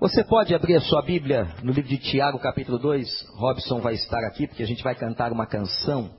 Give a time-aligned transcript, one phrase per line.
[0.00, 3.06] Você pode abrir a sua Bíblia no livro de Tiago, capítulo 2.
[3.36, 6.10] Robson vai estar aqui porque a gente vai cantar uma canção.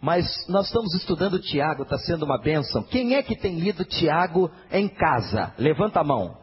[0.00, 2.82] Mas nós estamos estudando Tiago, está sendo uma bênção.
[2.84, 5.52] Quem é que tem lido Tiago em casa?
[5.58, 6.38] Levanta a mão.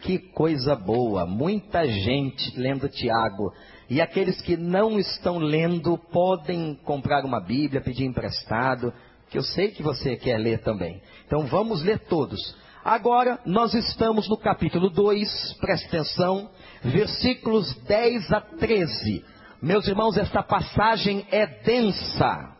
[0.00, 3.52] Que coisa boa, muita gente lendo Tiago.
[3.90, 8.94] E aqueles que não estão lendo podem comprar uma Bíblia, pedir emprestado,
[9.28, 11.02] que eu sei que você quer ler também.
[11.26, 12.56] Então vamos ler todos.
[12.86, 16.48] Agora nós estamos no capítulo 2, preste atenção,
[16.84, 19.24] versículos 10 a 13.
[19.60, 22.56] Meus irmãos, esta passagem é densa.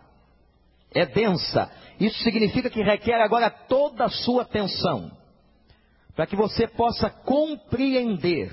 [0.93, 1.71] É densa.
[2.01, 5.13] Isso significa que requer agora toda a sua atenção.
[6.17, 8.51] Para que você possa compreender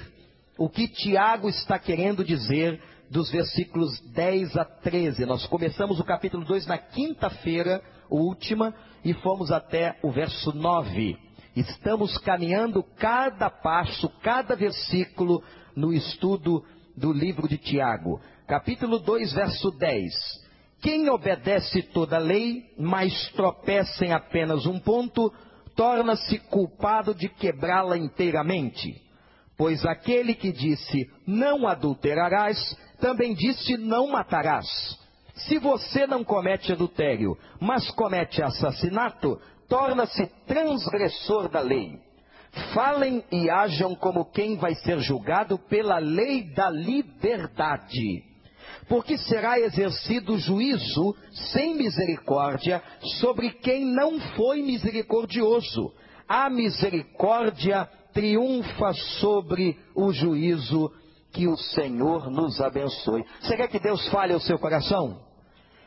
[0.59, 5.25] o que Tiago está querendo dizer dos versículos 10 a 13.
[5.25, 11.32] Nós começamos o capítulo 2 na quinta-feira, última, e fomos até o verso 9.
[11.55, 15.43] Estamos caminhando cada passo, cada versículo
[15.75, 16.65] no estudo
[16.97, 18.19] do livro de Tiago.
[18.47, 20.13] Capítulo 2, verso 10.
[20.81, 25.31] Quem obedece toda a lei, mas tropeça em apenas um ponto,
[25.75, 29.01] torna-se culpado de quebrá-la inteiramente.
[29.55, 34.67] Pois aquele que disse não adulterarás, também disse não matarás.
[35.35, 41.99] Se você não comete adultério, mas comete assassinato, torna-se transgressor da lei.
[42.73, 48.23] Falem e ajam como quem vai ser julgado pela lei da liberdade.
[48.87, 51.15] Porque será exercido juízo
[51.53, 52.81] sem misericórdia
[53.19, 55.93] sobre quem não foi misericordioso.
[56.27, 60.91] A misericórdia triunfa sobre o juízo.
[61.31, 63.25] Que o Senhor nos abençoe.
[63.41, 65.19] Você quer que Deus fale ao seu coração?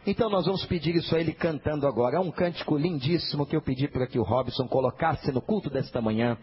[0.07, 2.19] Então nós vamos pedir isso a ele cantando agora.
[2.19, 6.01] É um cântico lindíssimo que eu pedi para que o Robson colocasse no culto desta
[6.01, 6.39] manhã,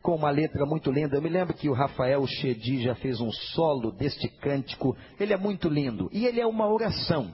[0.00, 1.16] com uma letra muito linda.
[1.16, 4.96] Eu me lembro que o Rafael Chedi já fez um solo deste cântico.
[5.20, 7.30] Ele é muito lindo e ele é uma oração.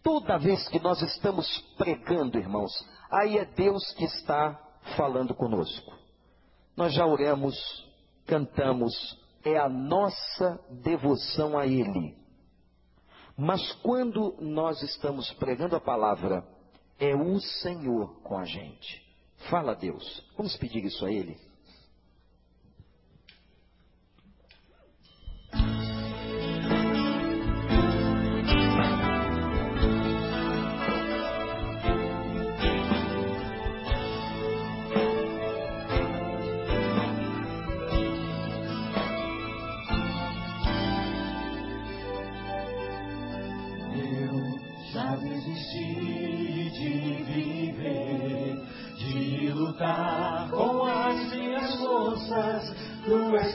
[0.00, 1.46] Toda vez que nós estamos
[1.76, 2.70] pregando, irmãos,
[3.10, 4.56] aí é Deus que está
[4.96, 5.92] falando conosco.
[6.76, 7.56] Nós já oramos,
[8.26, 8.92] cantamos,
[9.44, 12.19] é a nossa devoção a Ele.
[13.40, 16.44] Mas quando nós estamos pregando a palavra,
[16.98, 19.02] é o Senhor com a gente.
[19.48, 20.22] Fala Deus.
[20.36, 21.38] Vamos pedir isso a Ele.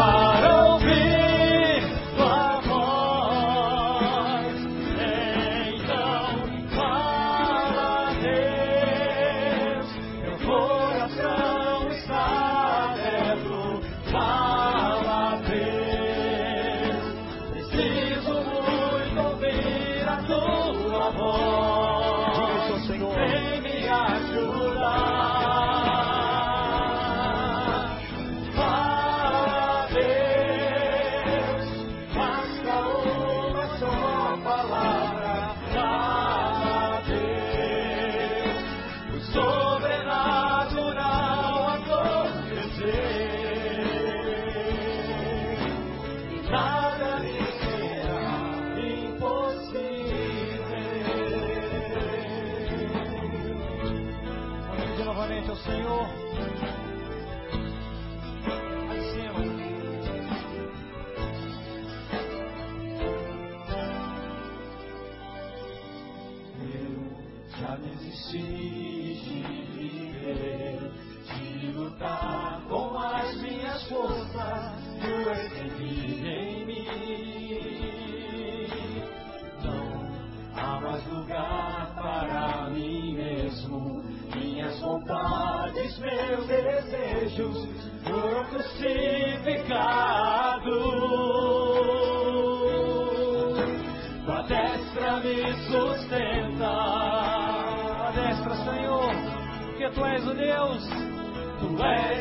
[0.00, 0.29] mim.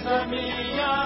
[0.09, 0.98] Samiya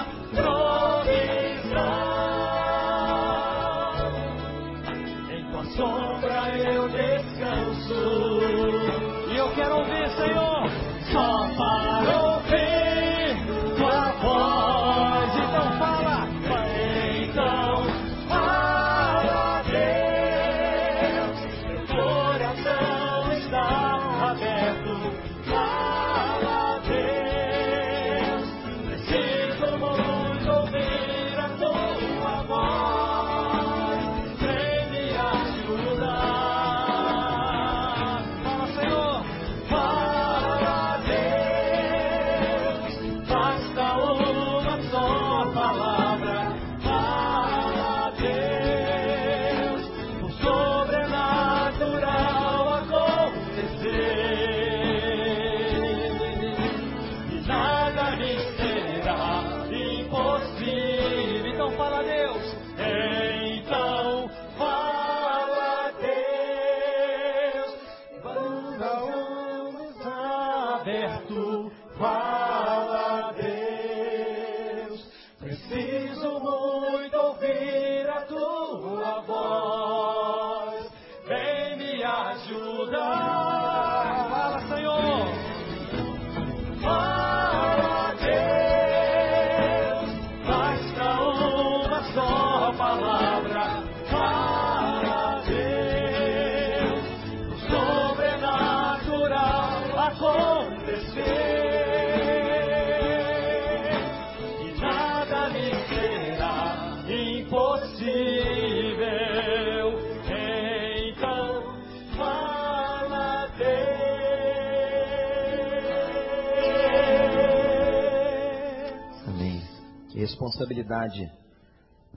[120.54, 121.30] responsabilidade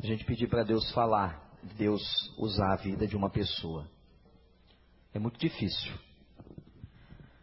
[0.01, 1.42] a gente pedir para Deus falar,
[1.75, 2.01] Deus
[2.38, 3.89] usar a vida de uma pessoa.
[5.12, 5.92] É muito difícil.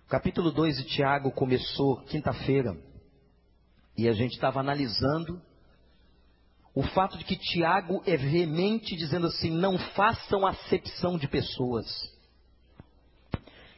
[0.07, 2.77] O capítulo 2 de Tiago começou quinta-feira
[3.97, 5.43] e a gente estava analisando
[6.73, 11.87] o fato de que Tiago é veemente dizendo assim: não façam acepção de pessoas.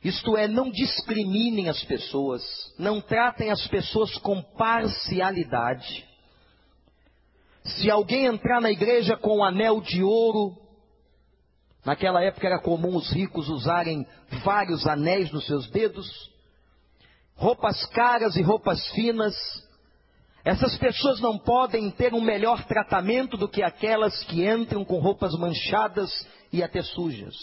[0.05, 2.43] Isto é, não discriminem as pessoas,
[2.79, 6.16] não tratem as pessoas com parcialidade.
[7.67, 10.57] Se alguém entrar na igreja com um anel de ouro,
[11.85, 14.07] naquela época era comum os ricos usarem
[14.45, 16.07] vários anéis nos seus dedos,
[17.35, 19.35] roupas caras e roupas finas,
[20.45, 25.35] essas pessoas não podem ter um melhor tratamento do que aquelas que entram com roupas
[25.35, 26.11] manchadas
[26.53, 27.35] e até sujas.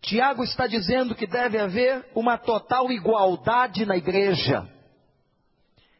[0.00, 4.68] Tiago está dizendo que deve haver uma total igualdade na igreja.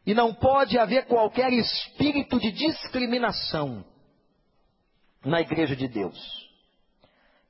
[0.05, 3.83] E não pode haver qualquer espírito de discriminação
[5.23, 6.45] na igreja de Deus.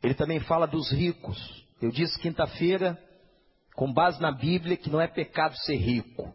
[0.01, 1.65] Ele também fala dos ricos.
[1.81, 2.97] Eu disse quinta-feira,
[3.75, 6.33] com base na Bíblia, que não é pecado ser rico.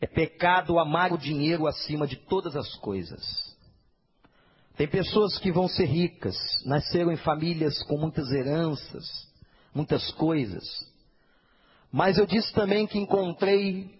[0.00, 3.56] É pecado amar o dinheiro acima de todas as coisas.
[4.76, 9.04] Tem pessoas que vão ser ricas, nasceram em famílias com muitas heranças,
[9.74, 10.64] muitas coisas.
[11.90, 13.90] Mas eu disse também que encontrei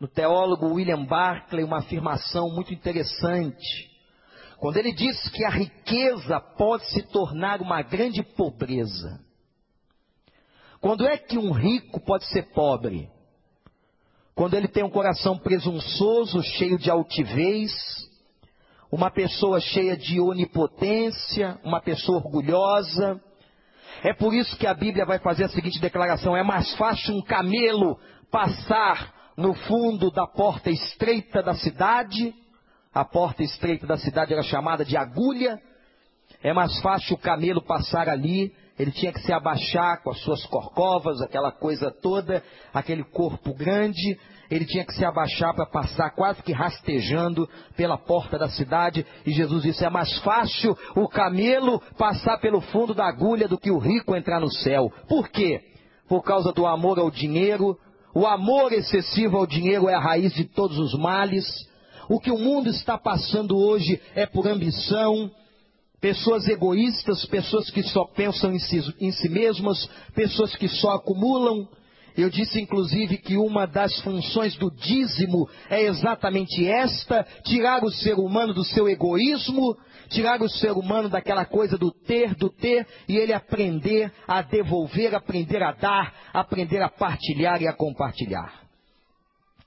[0.00, 3.90] no teólogo William Barclay uma afirmação muito interessante.
[4.56, 9.20] Quando ele diz que a riqueza pode se tornar uma grande pobreza.
[10.80, 13.10] Quando é que um rico pode ser pobre?
[14.34, 17.70] Quando ele tem um coração presunçoso, cheio de altivez,
[18.90, 23.20] uma pessoa cheia de onipotência, uma pessoa orgulhosa.
[24.02, 27.22] É por isso que a Bíblia vai fazer a seguinte declaração: é mais fácil um
[27.22, 27.98] camelo
[28.30, 32.34] passar no fundo da porta estreita da cidade.
[32.92, 35.60] A porta estreita da cidade era chamada de agulha.
[36.42, 38.52] É mais fácil o camelo passar ali.
[38.78, 44.18] Ele tinha que se abaixar com as suas corcovas, aquela coisa toda, aquele corpo grande.
[44.50, 49.06] Ele tinha que se abaixar para passar quase que rastejando pela porta da cidade.
[49.24, 53.70] E Jesus disse: é mais fácil o camelo passar pelo fundo da agulha do que
[53.70, 54.90] o rico entrar no céu.
[55.08, 55.60] Por quê?
[56.08, 57.78] Por causa do amor ao dinheiro.
[58.14, 61.44] O amor excessivo ao dinheiro é a raiz de todos os males.
[62.08, 65.30] O que o mundo está passando hoje é por ambição,
[66.00, 71.68] pessoas egoístas, pessoas que só pensam em si, em si mesmas, pessoas que só acumulam.
[72.16, 78.14] Eu disse inclusive que uma das funções do dízimo é exatamente esta: tirar o ser
[78.14, 79.76] humano do seu egoísmo,
[80.08, 85.14] tirar o ser humano daquela coisa do ter, do ter, e ele aprender a devolver,
[85.14, 88.60] aprender a dar, aprender a partilhar e a compartilhar.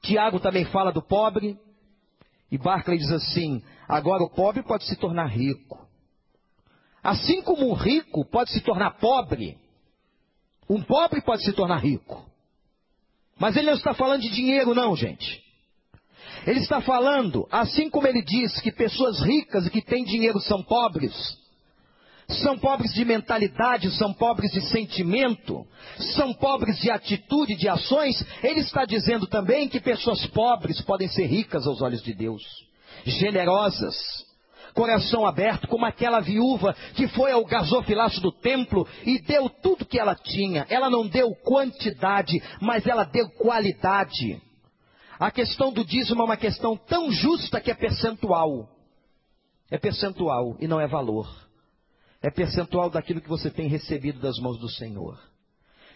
[0.02, 1.58] Tiago também fala do pobre,
[2.52, 5.82] e Barclay diz assim: agora o pobre pode se tornar rico.
[7.02, 9.58] Assim como um rico pode se tornar pobre,
[10.70, 12.33] um pobre pode se tornar rico.
[13.40, 15.42] Mas ele não está falando de dinheiro, não, gente.
[16.46, 20.62] Ele está falando, assim como ele diz que pessoas ricas e que têm dinheiro são
[20.62, 21.13] pobres,
[22.28, 25.66] são pobres de mentalidade, são pobres de sentimento,
[26.16, 31.25] são pobres de atitude, de ações, ele está dizendo também que pessoas pobres podem ser
[31.25, 32.44] ricas aos olhos de Deus,
[33.06, 33.96] generosas,
[34.74, 40.00] coração aberto, como aquela viúva que foi ao gasofilaço do templo e deu tudo que
[40.00, 40.65] ela tinha.
[40.70, 44.42] Ela não deu quantidade, mas ela deu qualidade.
[45.20, 48.70] A questão do dízimo é uma questão tão justa que é percentual.
[49.70, 51.27] É percentual e não é valor.
[52.22, 55.33] É percentual daquilo que você tem recebido das mãos do Senhor.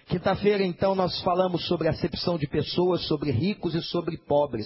[0.08, 4.66] Quinta-feira, então, nós falamos sobre acepção de pessoas, sobre ricos e sobre pobres.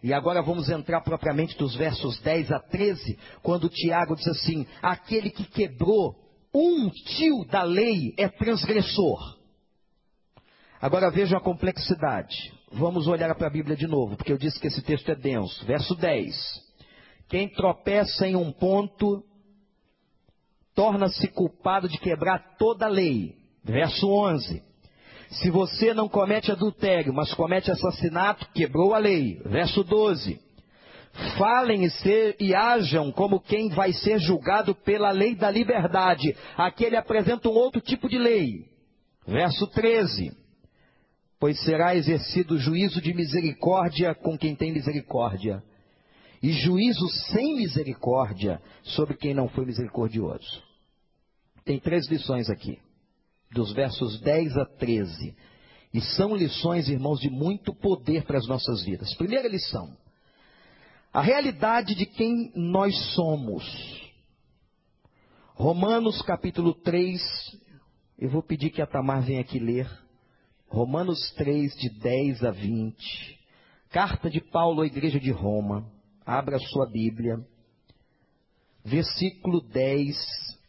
[0.00, 5.30] E agora vamos entrar propriamente dos versos 10 a 13, quando Tiago diz assim: aquele
[5.30, 6.14] que quebrou
[6.54, 9.36] um tio da lei é transgressor.
[10.80, 12.36] Agora vejam a complexidade.
[12.70, 15.64] Vamos olhar para a Bíblia de novo, porque eu disse que esse texto é denso.
[15.64, 16.36] Verso 10.
[17.28, 19.24] Quem tropeça em um ponto
[20.76, 23.34] torna-se culpado de quebrar toda a lei.
[23.64, 24.65] Verso 11.
[25.30, 29.40] Se você não comete adultério, mas comete assassinato, quebrou a lei.
[29.44, 30.40] Verso 12.
[31.38, 36.36] Falem e, ser, e hajam como quem vai ser julgado pela lei da liberdade.
[36.56, 38.66] Aqui ele apresenta um outro tipo de lei.
[39.26, 40.30] Verso 13.
[41.40, 45.62] Pois será exercido juízo de misericórdia com quem tem misericórdia,
[46.42, 50.62] e juízo sem misericórdia sobre quem não foi misericordioso.
[51.64, 52.78] Tem três lições aqui
[53.56, 55.34] dos versos 10 a 13.
[55.94, 59.14] E são lições, irmãos, de muito poder para as nossas vidas.
[59.14, 59.96] Primeira lição:
[61.12, 63.64] a realidade de quem nós somos.
[65.54, 67.18] Romanos capítulo 3,
[68.18, 69.90] eu vou pedir que a Tamar venha aqui ler.
[70.68, 73.40] Romanos 3, de 10 a 20.
[73.88, 75.90] Carta de Paulo à igreja de Roma.
[76.26, 77.38] Abra sua Bíblia.
[78.84, 80.14] Versículo 10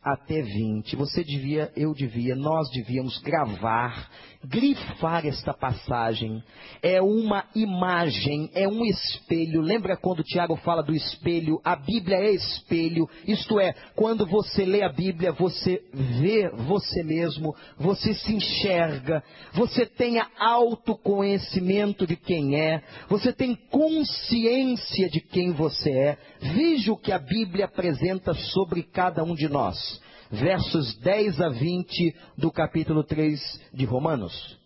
[0.07, 0.95] até 20.
[0.95, 4.09] Você devia, eu devia, nós devíamos gravar,
[4.41, 6.41] grifar esta passagem.
[6.81, 9.59] É uma imagem, é um espelho.
[9.59, 11.59] Lembra quando o Tiago fala do espelho?
[11.61, 13.09] A Bíblia é espelho.
[13.27, 19.21] Isto é, quando você lê a Bíblia, você vê você mesmo, você se enxerga,
[19.53, 26.17] você tem autoconhecimento de quem é, você tem consciência de quem você é.
[26.39, 29.96] Veja o que a Bíblia apresenta sobre cada um de nós
[30.31, 33.39] versos 10 a 20 do capítulo 3
[33.73, 34.59] de Romanos.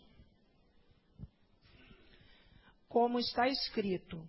[2.87, 4.21] Como está escrito: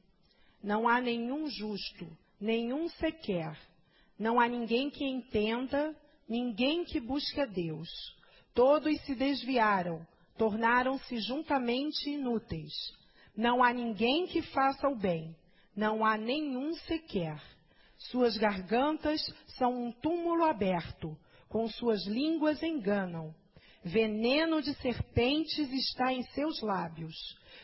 [0.62, 2.06] Não há nenhum justo,
[2.40, 3.56] nenhum sequer.
[4.18, 5.96] Não há ninguém que entenda,
[6.28, 7.88] ninguém que busque a Deus.
[8.54, 12.72] Todos se desviaram, tornaram-se juntamente inúteis.
[13.36, 15.34] Não há ninguém que faça o bem,
[15.74, 17.40] não há nenhum sequer.
[18.10, 19.20] Suas gargantas
[19.58, 21.16] são um túmulo aberto,
[21.48, 23.34] com suas línguas enganam.
[23.84, 27.14] Veneno de serpentes está em seus lábios.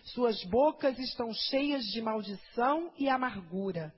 [0.04, 3.92] Suas bocas estão cheias de maldição e amargura.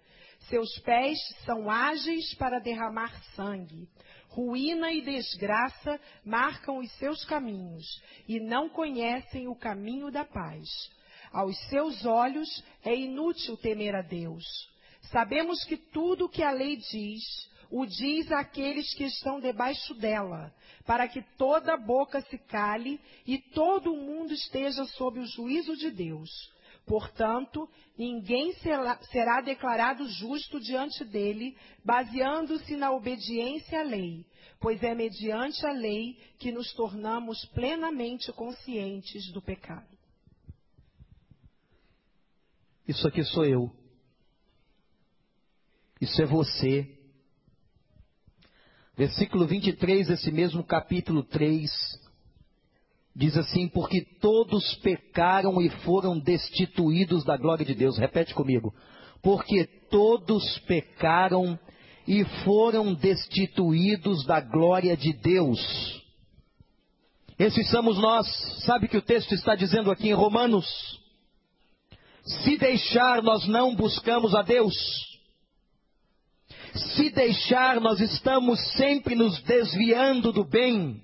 [0.48, 3.88] Seus pés são ágeis para derramar sangue.
[4.28, 7.84] Ruína e desgraça marcam os seus caminhos
[8.28, 10.68] e não conhecem o caminho da paz.
[11.32, 12.48] Aos seus olhos
[12.84, 14.44] é inútil temer a Deus.
[15.10, 17.22] Sabemos que tudo o que a lei diz,
[17.70, 23.94] o diz àqueles que estão debaixo dela, para que toda boca se cale e todo
[23.94, 26.30] mundo esteja sob o juízo de Deus.
[26.86, 34.24] Portanto, ninguém será declarado justo diante dele, baseando-se na obediência à lei,
[34.60, 39.86] pois é mediante a lei que nos tornamos plenamente conscientes do pecado.
[42.88, 43.79] Isso aqui sou eu.
[46.00, 46.88] Isso é você.
[48.96, 51.70] Versículo 23 desse mesmo capítulo 3
[53.14, 57.98] diz assim: Porque todos pecaram e foram destituídos da glória de Deus.
[57.98, 58.74] Repete comigo.
[59.22, 61.58] Porque todos pecaram
[62.06, 65.60] e foram destituídos da glória de Deus.
[67.38, 68.26] Esses somos nós.
[68.64, 70.66] Sabe que o texto está dizendo aqui em Romanos?
[72.22, 74.74] Se deixar, nós não buscamos a Deus.
[76.74, 81.02] Se deixar, nós estamos sempre nos desviando do bem.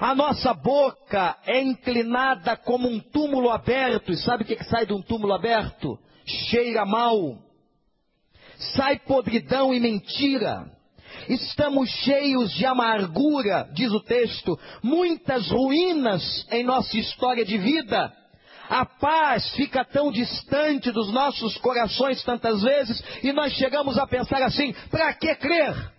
[0.00, 4.12] A nossa boca é inclinada como um túmulo aberto.
[4.12, 5.98] E sabe o que, que sai de um túmulo aberto?
[6.24, 7.38] Cheira mal.
[8.76, 10.70] Sai podridão e mentira.
[11.28, 18.12] Estamos cheios de amargura, diz o texto, muitas ruínas em nossa história de vida.
[18.68, 24.42] A paz fica tão distante dos nossos corações tantas vezes e nós chegamos a pensar
[24.42, 25.92] assim: para que crer?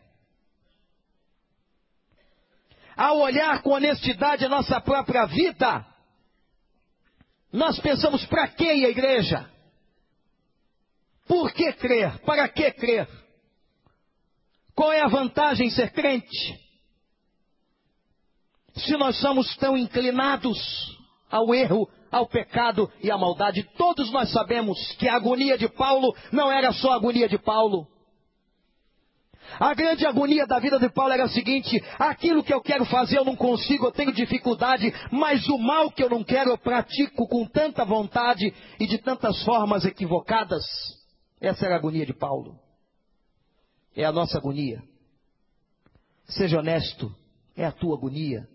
[2.96, 5.84] Ao olhar com honestidade a nossa própria vida,
[7.52, 9.50] nós pensamos: para que a igreja?
[11.28, 12.20] Por que crer?
[12.20, 13.08] Para que crer?
[14.76, 16.70] Qual é a vantagem em ser crente?
[18.76, 20.58] Se nós somos tão inclinados
[21.30, 23.64] ao erro, ao pecado e à maldade.
[23.78, 27.88] Todos nós sabemos que a agonia de Paulo não era só a agonia de Paulo.
[29.58, 33.18] A grande agonia da vida de Paulo era a seguinte: aquilo que eu quero fazer
[33.18, 37.28] eu não consigo, eu tenho dificuldade, mas o mal que eu não quero eu pratico
[37.28, 40.64] com tanta vontade e de tantas formas equivocadas.
[41.42, 42.60] Essa era a agonia de Paulo.
[43.96, 44.84] É a nossa agonia.
[46.26, 47.14] Seja honesto,
[47.56, 48.48] é a tua agonia,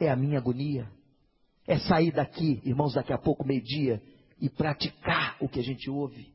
[0.00, 0.90] é a minha agonia.
[1.66, 4.02] É sair daqui, irmãos, daqui a pouco, meio-dia,
[4.40, 6.32] e praticar o que a gente ouve.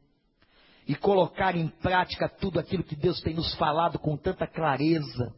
[0.88, 5.34] E colocar em prática tudo aquilo que Deus tem nos falado com tanta clareza.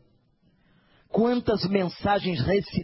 [1.09, 2.39] Quantas mensagens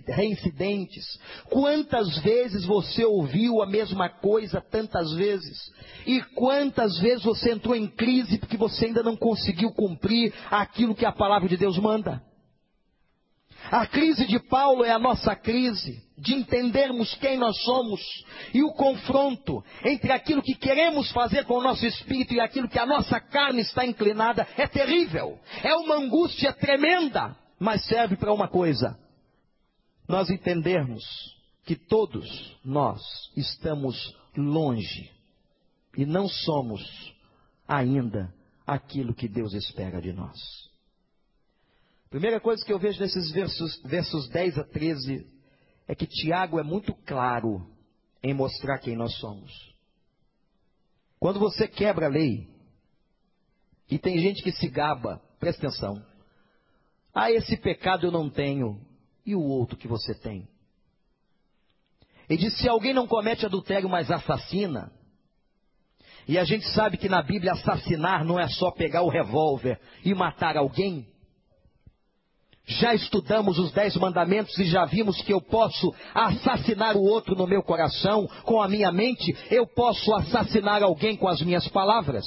[0.05, 5.71] reincidentes, quantas vezes você ouviu a mesma coisa tantas vezes,
[6.05, 11.05] e quantas vezes você entrou em crise porque você ainda não conseguiu cumprir aquilo que
[11.05, 12.21] a palavra de Deus manda.
[13.71, 18.01] A crise de Paulo é a nossa crise de entendermos quem nós somos
[18.53, 22.79] e o confronto entre aquilo que queremos fazer com o nosso espírito e aquilo que
[22.79, 25.39] a nossa carne está inclinada é terrível.
[25.63, 28.97] É uma angústia tremenda, mas serve para uma coisa:
[30.07, 31.03] nós entendermos
[31.65, 33.01] que todos nós
[33.35, 35.11] estamos longe
[35.95, 36.81] e não somos
[37.67, 38.33] ainda
[38.65, 40.37] aquilo que Deus espera de nós.
[42.09, 45.36] Primeira coisa que eu vejo nesses versos, versos 10 a 13
[45.87, 47.65] é que Tiago é muito claro
[48.21, 49.51] em mostrar quem nós somos.
[51.19, 52.47] Quando você quebra a lei,
[53.89, 56.05] e tem gente que se gaba, presta atenção.
[57.13, 58.79] Ah, esse pecado eu não tenho,
[59.25, 60.47] e o outro que você tem?
[62.29, 64.91] Ele diz: se alguém não comete adultério, mas assassina,
[66.27, 70.13] e a gente sabe que na Bíblia assassinar não é só pegar o revólver e
[70.13, 71.07] matar alguém,
[72.67, 77.47] já estudamos os dez mandamentos e já vimos que eu posso assassinar o outro no
[77.47, 82.25] meu coração, com a minha mente, eu posso assassinar alguém com as minhas palavras.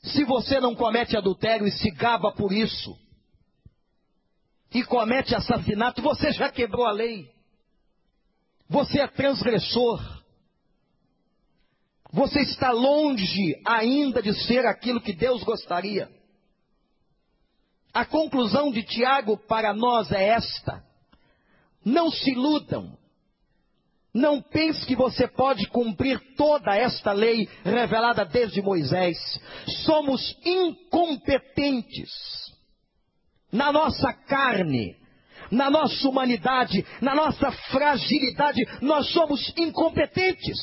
[0.00, 2.96] Se você não comete adultério e se gaba por isso,
[4.72, 7.28] e comete assassinato, você já quebrou a lei.
[8.68, 10.00] Você é transgressor.
[12.12, 16.17] Você está longe ainda de ser aquilo que Deus gostaria.
[17.92, 20.82] A conclusão de Tiago para nós é esta:
[21.84, 22.96] não se iludam.
[24.12, 29.16] Não pense que você pode cumprir toda esta lei revelada desde Moisés.
[29.84, 32.10] Somos incompetentes
[33.52, 34.96] na nossa carne,
[35.50, 38.60] na nossa humanidade, na nossa fragilidade.
[38.80, 40.58] Nós somos incompetentes.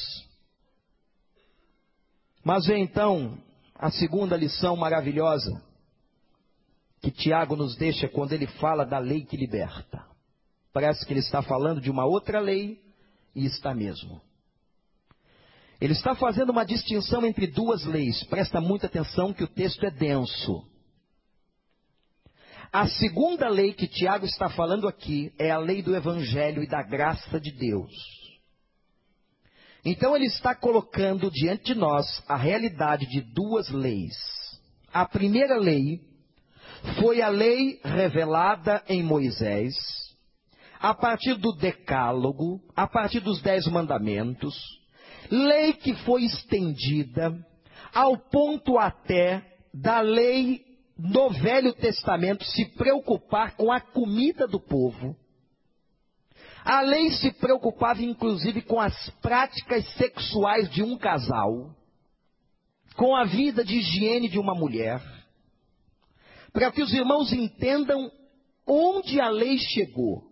[2.44, 3.38] Mas então,
[3.76, 5.65] a segunda lição maravilhosa
[7.06, 10.04] que Tiago nos deixa quando ele fala da lei que liberta.
[10.74, 12.82] Parece que ele está falando de uma outra lei
[13.36, 14.20] e está mesmo.
[15.80, 18.24] Ele está fazendo uma distinção entre duas leis.
[18.24, 20.66] Presta muita atenção que o texto é denso.
[22.74, 26.82] A segunda lei que Tiago está falando aqui é a lei do Evangelho e da
[26.82, 27.94] graça de Deus.
[29.86, 34.16] Então ele está colocando diante de nós a realidade de duas leis.
[34.92, 36.15] A primeira lei
[37.00, 39.76] foi a lei revelada em Moisés,
[40.80, 44.56] a partir do Decálogo, a partir dos Dez Mandamentos,
[45.30, 47.36] lei que foi estendida
[47.94, 49.44] ao ponto até
[49.74, 50.64] da lei
[50.98, 55.16] do Velho Testamento se preocupar com a comida do povo.
[56.64, 61.76] A lei se preocupava inclusive com as práticas sexuais de um casal,
[62.96, 65.02] com a vida de higiene de uma mulher
[66.56, 68.10] para que os irmãos entendam
[68.66, 70.24] onde a lei chegou.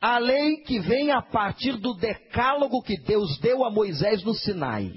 [0.00, 4.92] A lei que vem a partir do decálogo que Deus deu a Moisés no Sinai.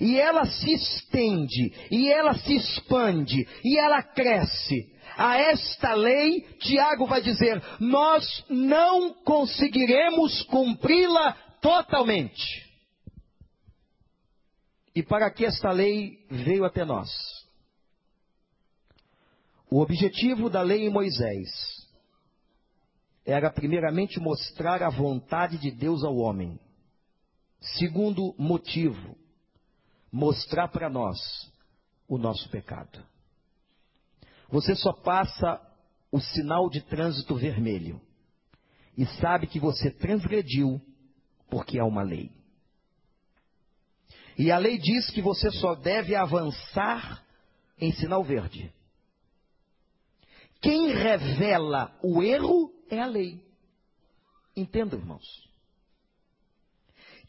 [0.00, 4.92] E ela se estende, e ela se expande, e ela cresce.
[5.16, 12.68] A esta lei, Tiago vai dizer: nós não conseguiremos cumpri-la totalmente.
[14.92, 17.41] E para que esta lei veio até nós?
[19.72, 21.48] O objetivo da lei em Moisés
[23.24, 26.60] era primeiramente mostrar a vontade de Deus ao homem.
[27.78, 29.16] Segundo motivo,
[30.12, 31.16] mostrar para nós
[32.06, 33.02] o nosso pecado.
[34.50, 35.58] Você só passa
[36.10, 37.98] o sinal de trânsito vermelho
[38.94, 40.82] e sabe que você transgrediu
[41.48, 42.30] porque é uma lei.
[44.36, 47.24] E a lei diz que você só deve avançar
[47.78, 48.70] em sinal verde.
[50.62, 53.42] Quem revela o erro é a lei.
[54.56, 55.26] Entenda, irmãos.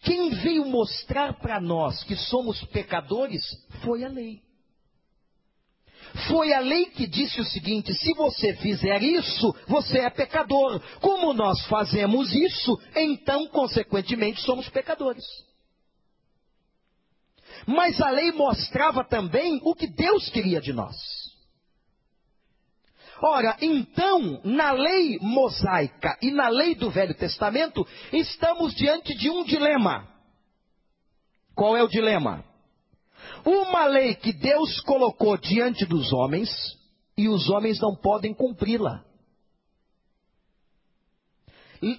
[0.01, 3.41] Quem veio mostrar para nós que somos pecadores
[3.83, 4.41] foi a lei.
[6.27, 10.79] Foi a lei que disse o seguinte: se você fizer isso, você é pecador.
[10.99, 15.25] Como nós fazemos isso, então, consequentemente, somos pecadores.
[17.65, 21.22] Mas a lei mostrava também o que Deus queria de nós.
[23.25, 29.45] Ora, então, na lei mosaica e na lei do Velho Testamento, estamos diante de um
[29.45, 30.05] dilema.
[31.55, 32.43] Qual é o dilema?
[33.45, 36.49] Uma lei que Deus colocou diante dos homens
[37.17, 39.05] e os homens não podem cumpri-la.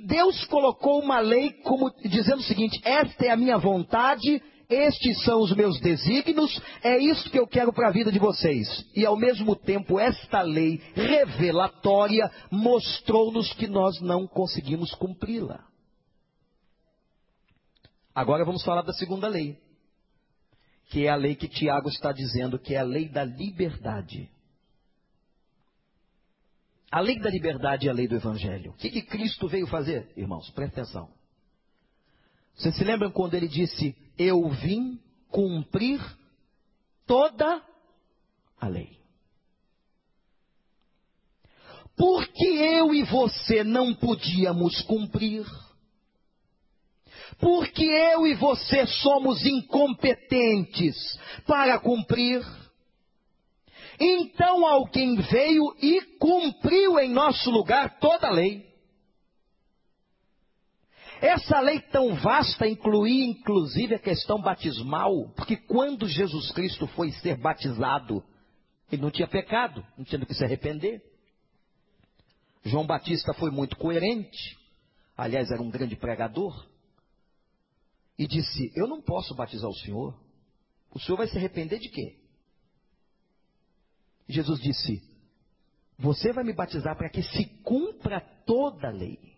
[0.07, 4.43] Deus colocou uma lei como dizendo o seguinte: esta é a minha vontade
[4.75, 8.67] estes são os meus desígnios, é isso que eu quero para a vida de vocês.
[8.95, 15.65] E ao mesmo tempo, esta lei revelatória mostrou-nos que nós não conseguimos cumpri-la.
[18.15, 19.59] Agora vamos falar da segunda lei,
[20.89, 24.31] que é a lei que Tiago está dizendo, que é a lei da liberdade.
[26.91, 28.71] A lei da liberdade é a lei do Evangelho.
[28.71, 30.49] O que, que Cristo veio fazer, irmãos?
[30.51, 31.11] Presta atenção.
[32.55, 36.01] Vocês se lembram quando ele disse: Eu vim cumprir
[37.07, 37.63] toda
[38.61, 38.99] a lei?
[41.97, 45.45] Porque eu e você não podíamos cumprir?
[47.39, 50.97] Porque eu e você somos incompetentes
[51.47, 52.45] para cumprir?
[53.99, 58.74] Então alguém veio e cumpriu em nosso lugar toda a lei.
[61.25, 67.39] Essa lei tão vasta incluía inclusive a questão batismal, porque quando Jesus Cristo foi ser
[67.39, 68.23] batizado,
[68.93, 71.03] ele não tinha pecado, não tinha do que se arrepender.
[72.63, 74.59] João Batista foi muito coerente,
[75.17, 76.69] aliás, era um grande pregador,
[78.19, 80.15] e disse: Eu não posso batizar o senhor,
[80.91, 82.19] o senhor vai se arrepender de quê?
[84.29, 85.03] Jesus disse:
[85.99, 89.34] Você vai me batizar para que se cumpra toda a lei.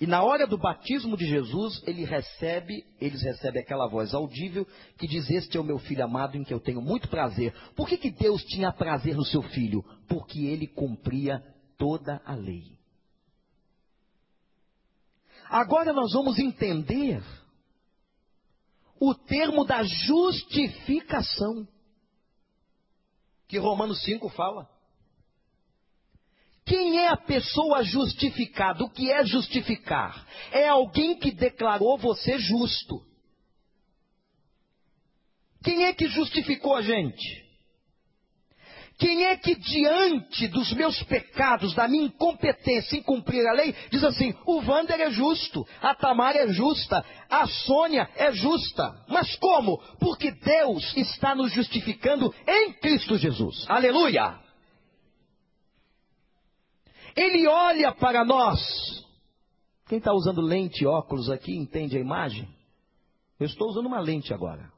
[0.00, 5.06] E na hora do batismo de Jesus, ele recebe, eles recebem aquela voz audível que
[5.06, 7.52] diz: Este é o meu filho amado em que eu tenho muito prazer.
[7.76, 9.84] Por que, que Deus tinha prazer no seu filho?
[10.08, 11.44] Porque ele cumpria
[11.76, 12.78] toda a lei.
[15.50, 17.22] Agora nós vamos entender
[18.98, 21.68] o termo da justificação,
[23.46, 24.79] que Romanos 5 fala.
[26.70, 28.84] Quem é a pessoa justificada?
[28.84, 30.24] O que é justificar?
[30.52, 33.02] É alguém que declarou você justo.
[35.64, 37.44] Quem é que justificou a gente?
[39.00, 44.04] Quem é que diante dos meus pecados, da minha incompetência em cumprir a lei, diz
[44.04, 48.94] assim: o Vander é justo, a Tamara é justa, a Sônia é justa.
[49.08, 49.76] Mas como?
[49.98, 53.68] Porque Deus está nos justificando em Cristo Jesus.
[53.68, 54.49] Aleluia!
[57.16, 58.60] Ele olha para nós.
[59.86, 62.48] Quem está usando lente, óculos aqui, entende a imagem?
[63.38, 64.70] Eu estou usando uma lente agora.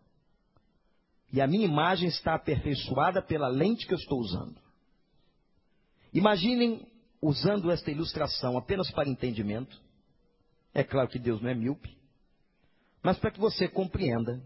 [1.33, 4.61] E a minha imagem está aperfeiçoada pela lente que eu estou usando.
[6.13, 6.87] Imaginem
[7.21, 9.81] usando esta ilustração apenas para entendimento.
[10.75, 11.97] É claro que Deus não é míope.
[13.03, 14.43] Mas para que você compreenda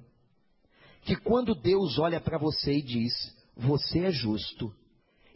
[1.03, 3.13] que quando Deus olha para você e diz:
[3.57, 4.75] Você é justo,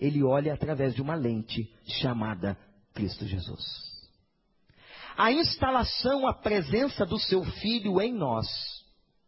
[0.01, 2.59] ele olha através de uma lente chamada
[2.95, 3.63] Cristo Jesus.
[5.17, 8.47] A instalação, a presença do seu filho em nós,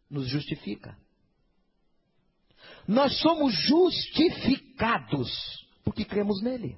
[0.09, 0.97] nos justifica.
[2.87, 5.31] Nós somos justificados
[5.83, 6.77] porque cremos nele.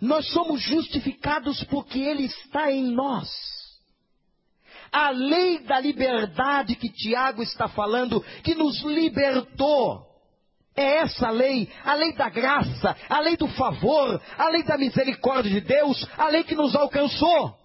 [0.00, 3.28] Nós somos justificados porque ele está em nós.
[4.90, 10.11] A lei da liberdade que Tiago está falando, que nos libertou,
[10.74, 15.50] é essa lei, a lei da graça, a lei do favor, a lei da misericórdia
[15.50, 17.56] de Deus, a lei que nos alcançou.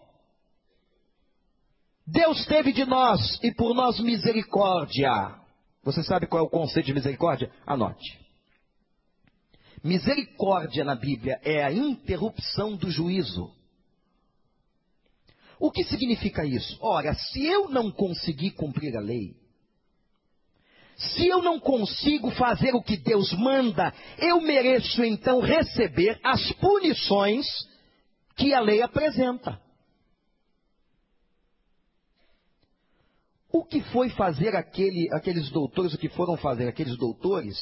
[2.06, 5.36] Deus teve de nós e por nós misericórdia.
[5.84, 7.52] Você sabe qual é o conceito de misericórdia?
[7.66, 8.20] Anote.
[9.84, 13.52] Misericórdia na Bíblia é a interrupção do juízo.
[15.60, 16.78] O que significa isso?
[16.82, 19.36] Ora, se eu não conseguir cumprir a lei,
[20.98, 27.46] se eu não consigo fazer o que Deus manda, eu mereço então receber as punições
[28.36, 29.62] que a lei apresenta.
[33.52, 37.58] O que foi fazer aquele, aqueles doutores, o que foram fazer aqueles doutores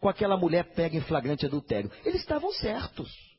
[0.00, 1.90] com aquela mulher pega em flagrante adultério?
[2.04, 3.29] Eles estavam certos.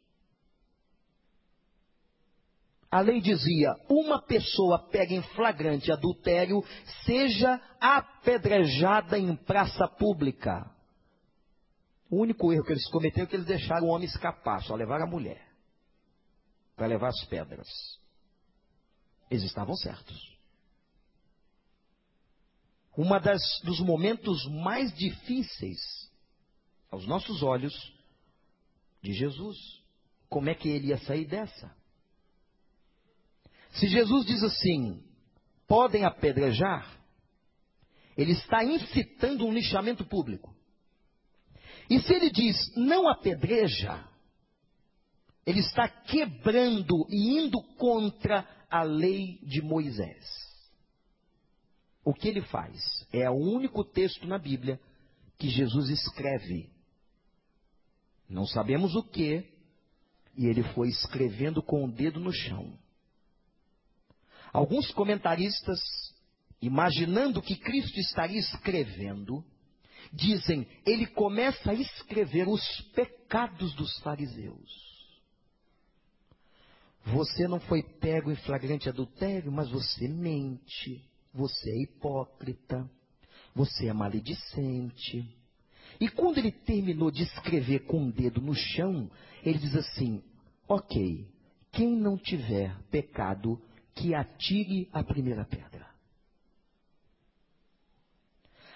[2.92, 6.62] A lei dizia: uma pessoa pega em flagrante adultério,
[7.06, 10.70] seja apedrejada em praça pública.
[12.10, 15.06] O único erro que eles cometeram é que eles deixaram o homem escapar, só levaram
[15.06, 15.50] a mulher
[16.76, 17.70] para levar as pedras.
[19.30, 20.30] Eles estavam certos.
[23.24, 25.80] Das dos momentos mais difíceis
[26.92, 27.74] aos nossos olhos
[29.02, 29.58] de Jesus.
[30.28, 31.81] Como é que ele ia sair dessa?
[33.72, 35.04] Se Jesus diz assim,
[35.68, 37.00] podem apedrejar,
[38.18, 40.54] ele está incitando um lixamento público.
[41.90, 44.06] E se ele diz não apedreja,
[45.46, 50.26] ele está quebrando e indo contra a lei de Moisés.
[52.04, 52.80] O que ele faz?
[53.12, 54.80] É o único texto na Bíblia
[55.38, 56.70] que Jesus escreve.
[58.30, 59.46] Não sabemos o que,
[60.38, 62.78] e ele foi escrevendo com o dedo no chão.
[64.54, 65.80] Alguns comentaristas,
[66.62, 69.44] imaginando que Cristo estaria escrevendo,
[70.12, 74.92] dizem, ele começa a escrever os pecados dos fariseus.
[77.06, 82.90] Você não foi pego em flagrante adultério, mas você mente, você é hipócrita,
[83.56, 85.26] você é maledicente.
[86.00, 89.10] E quando ele terminou de escrever com o um dedo no chão,
[89.44, 90.22] ele diz assim:
[90.68, 91.28] Ok,
[91.72, 93.60] quem não tiver pecado,
[93.96, 95.92] que atire a primeira pedra.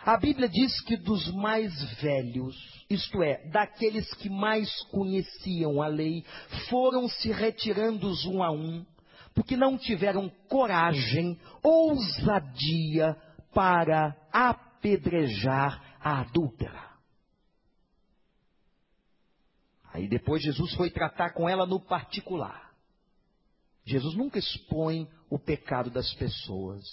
[0.06, 2.56] A Bíblia diz que dos mais velhos,
[2.88, 6.24] isto é, daqueles que mais conheciam a lei,
[6.70, 8.86] foram se retirando um a um,
[9.34, 13.18] porque não tiveram coragem, ousadia
[13.52, 16.86] para apedrejar a adúltera.
[19.92, 22.65] Aí depois Jesus foi tratar com ela no particular.
[23.86, 26.84] Jesus nunca expõe o pecado das pessoas.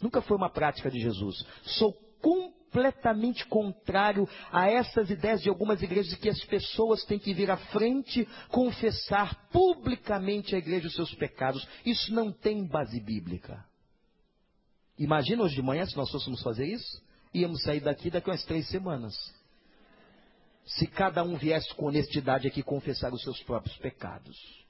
[0.00, 1.44] Nunca foi uma prática de Jesus.
[1.62, 7.32] Sou completamente contrário a essas ideias de algumas igrejas de que as pessoas têm que
[7.32, 11.66] vir à frente confessar publicamente à igreja os seus pecados.
[11.86, 13.64] Isso não tem base bíblica.
[14.98, 17.02] Imagina hoje de manhã se nós fôssemos fazer isso?
[17.32, 19.14] Íamos sair daqui daqui umas três semanas.
[20.66, 24.63] Se cada um viesse com honestidade aqui confessar os seus próprios pecados.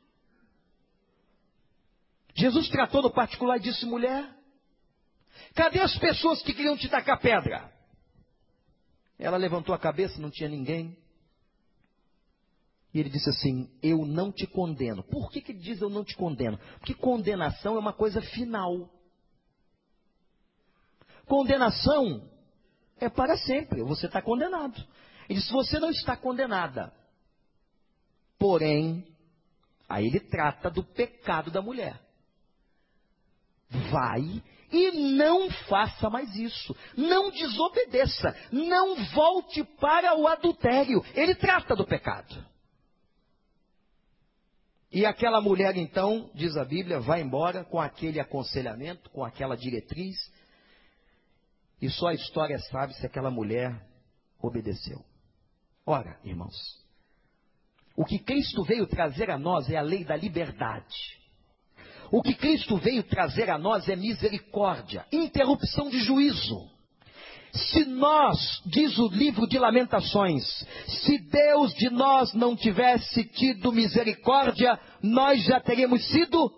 [2.35, 4.29] Jesus tratou no particular e disse: mulher,
[5.55, 7.73] cadê as pessoas que queriam te tacar pedra?
[9.19, 10.97] Ela levantou a cabeça, não tinha ninguém.
[12.93, 15.05] E ele disse assim: Eu não te condeno.
[15.05, 16.59] Por que, que ele diz eu não te condeno?
[16.79, 18.91] Porque condenação é uma coisa final.
[21.27, 22.29] Condenação
[22.99, 23.83] é para sempre.
[23.83, 24.77] Você está condenado.
[25.29, 26.93] Ele disse: Você não está condenada.
[28.39, 29.07] Porém,
[29.89, 32.04] aí ele trata do pecado da mulher
[33.91, 36.77] vai e não faça mais isso.
[36.97, 38.35] Não desobedeça.
[38.51, 41.05] Não volte para o adultério.
[41.15, 42.45] Ele trata do pecado.
[44.91, 50.17] E aquela mulher, então, diz a Bíblia, vai embora com aquele aconselhamento, com aquela diretriz.
[51.83, 53.75] E só a história sabe se aquela mulher
[54.41, 55.05] obedeceu.
[55.85, 56.55] Ora, irmãos,
[57.97, 61.24] o que Cristo veio trazer a nós é a lei da liberdade.
[62.11, 66.75] O que Cristo veio trazer a nós é misericórdia, interrupção de juízo.
[67.53, 70.45] Se nós, diz o livro de Lamentações,
[70.89, 76.51] se Deus de nós não tivesse tido misericórdia, nós já teríamos sido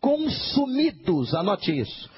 [0.00, 1.34] consumidos.
[1.34, 2.10] Anote isso.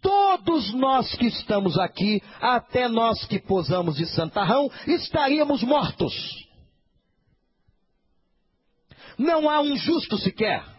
[0.00, 6.14] Todos nós que estamos aqui, até nós que posamos de santarrão, estaríamos mortos.
[9.16, 10.73] Não há um justo sequer.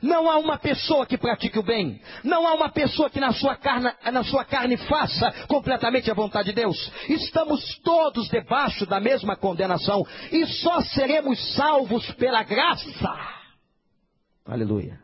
[0.00, 2.00] Não há uma pessoa que pratique o bem.
[2.24, 6.50] Não há uma pessoa que na sua, carne, na sua carne faça completamente a vontade
[6.50, 6.76] de Deus.
[7.08, 10.06] Estamos todos debaixo da mesma condenação.
[10.30, 13.42] E só seremos salvos pela graça.
[14.44, 15.00] Aleluia.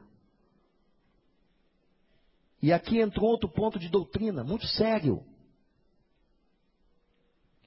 [2.61, 5.23] E aqui entrou outro ponto de doutrina, muito sério.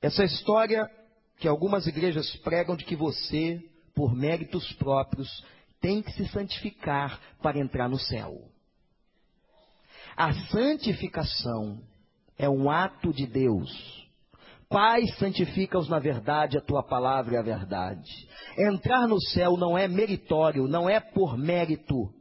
[0.01, 0.89] Essa história
[1.37, 3.59] que algumas igrejas pregam de que você,
[3.95, 5.43] por méritos próprios,
[5.81, 8.39] tem que se santificar para entrar no céu.
[10.15, 11.79] A santificação
[12.37, 13.69] é um ato de Deus.
[14.69, 18.09] Pai, santifica-os na verdade, a tua palavra é a verdade.
[18.57, 22.13] Entrar no céu não é meritório, não é por mérito.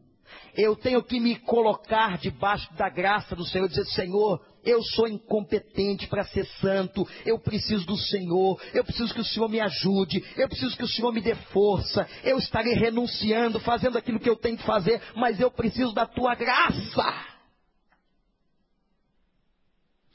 [0.62, 5.08] Eu tenho que me colocar debaixo da graça do Senhor e dizer: Senhor, eu sou
[5.08, 10.22] incompetente para ser santo, eu preciso do Senhor, eu preciso que o Senhor me ajude,
[10.36, 14.36] eu preciso que o Senhor me dê força, eu estarei renunciando, fazendo aquilo que eu
[14.36, 17.30] tenho que fazer, mas eu preciso da tua graça.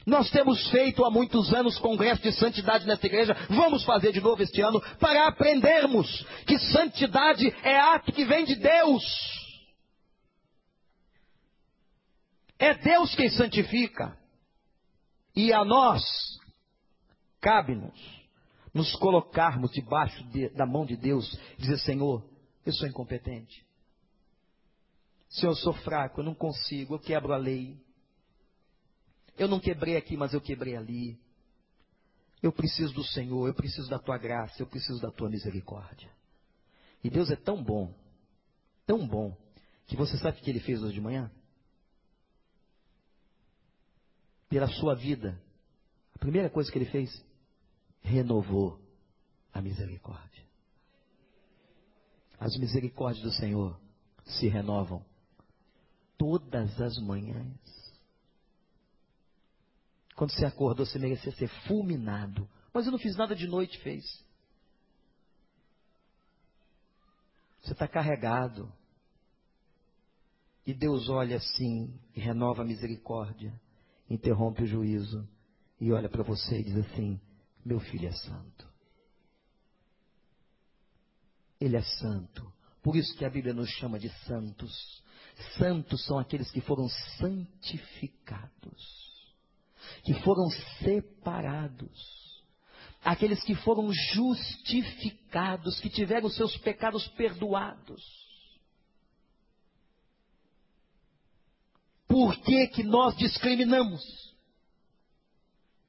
[0.06, 4.44] Nós temos feito há muitos anos congresso de santidade nesta igreja, vamos fazer de novo
[4.44, 9.45] este ano, para aprendermos que santidade é ato que vem de Deus.
[12.58, 14.18] É Deus quem santifica.
[15.36, 16.02] E a nós,
[17.42, 18.00] cabe-nos,
[18.74, 22.24] nos colocarmos debaixo de, da mão de Deus e dizer: Senhor,
[22.66, 23.66] eu sou incompetente.
[25.30, 27.78] Senhor, eu sou fraco, eu não consigo, eu quebro a lei.
[29.38, 31.20] Eu não quebrei aqui, mas eu quebrei ali.
[32.42, 36.10] Eu preciso do Senhor, eu preciso da tua graça, eu preciso da tua misericórdia.
[37.04, 37.94] E Deus é tão bom,
[38.86, 39.36] tão bom,
[39.88, 41.30] que você sabe o que ele fez hoje de manhã?
[44.50, 45.42] Pela sua vida,
[46.14, 47.24] a primeira coisa que ele fez,
[48.02, 48.80] renovou
[49.54, 50.44] a misericórdia.
[52.40, 53.80] As misericórdias do Senhor
[54.24, 55.04] se renovam
[56.18, 57.58] todas as manhãs.
[60.16, 62.48] Quando você acordou, você merecia ser fulminado.
[62.74, 64.24] Mas eu não fiz nada de noite, fez.
[67.62, 68.72] Você está carregado.
[70.66, 73.54] E Deus olha assim e renova a misericórdia
[74.10, 75.28] interrompe o juízo
[75.80, 77.20] e olha para você e diz assim:
[77.64, 78.68] Meu filho é santo.
[81.60, 82.52] Ele é santo.
[82.82, 85.04] Por isso que a Bíblia nos chama de santos.
[85.58, 86.88] Santos são aqueles que foram
[87.18, 88.82] santificados,
[90.04, 90.50] que foram
[90.84, 92.44] separados,
[93.04, 98.25] aqueles que foram justificados, que tiveram seus pecados perdoados.
[102.16, 104.02] Por que, que nós discriminamos?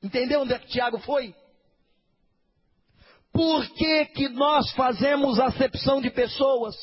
[0.02, 1.32] Entendeu onde é que Tiago foi?
[3.32, 6.74] Por que, que nós fazemos acepção de pessoas?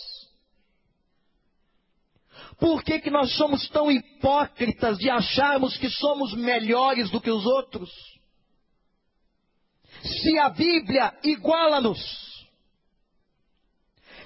[2.58, 7.45] Por que, que nós somos tão hipócritas de acharmos que somos melhores do que os
[7.45, 7.91] outros?
[10.03, 11.99] Se a Bíblia iguala-nos,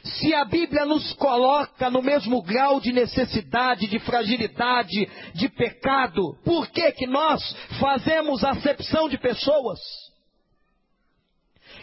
[0.08, 6.68] se a Bíblia nos coloca no mesmo grau de necessidade, de fragilidade, de pecado, por
[6.70, 7.42] que que nós
[7.80, 9.80] fazemos acepção de pessoas?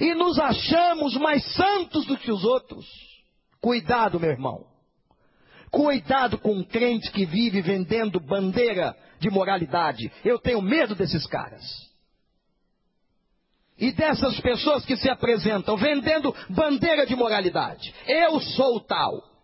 [0.01, 2.87] E nos achamos mais santos do que os outros?
[3.61, 4.67] Cuidado, meu irmão.
[5.71, 10.11] Cuidado com um crente que vive vendendo bandeira de moralidade.
[10.25, 11.63] Eu tenho medo desses caras.
[13.77, 17.93] E dessas pessoas que se apresentam vendendo bandeira de moralidade.
[18.07, 19.35] Eu sou tal.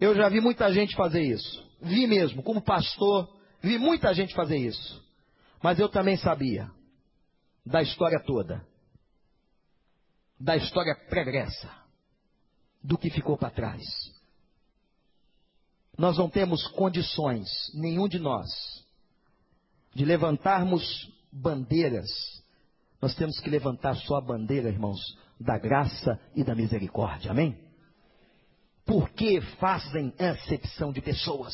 [0.00, 1.66] Eu já vi muita gente fazer isso.
[1.80, 3.28] Vi mesmo, como pastor,
[3.60, 5.04] vi muita gente fazer isso.
[5.62, 6.70] Mas eu também sabia
[7.64, 8.66] da história toda.
[10.40, 11.70] Da história pregressa.
[12.82, 13.82] Do que ficou para trás.
[15.96, 18.48] Nós não temos condições, nenhum de nós,
[19.98, 22.08] de levantarmos bandeiras,
[23.02, 25.00] nós temos que levantar só a bandeira, irmãos,
[25.40, 27.32] da graça e da misericórdia.
[27.32, 27.58] Amém?
[28.86, 31.52] Porque fazem acepção de pessoas.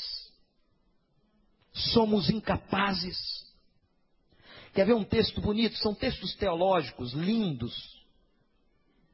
[1.72, 3.16] Somos incapazes.
[4.74, 5.78] Quer ver um texto bonito?
[5.78, 7.74] São textos teológicos lindos,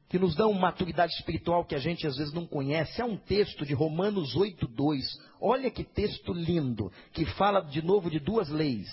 [0.09, 2.99] que nos dão maturidade espiritual que a gente às vezes não conhece.
[2.99, 5.05] É um texto de Romanos 8:2.
[5.39, 8.89] Olha que texto lindo, que fala de novo de duas leis.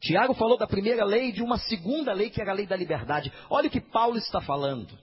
[0.00, 2.76] Tiago falou da primeira lei e de uma segunda lei que era a lei da
[2.76, 3.32] liberdade.
[3.50, 4.96] Olha o que Paulo está falando.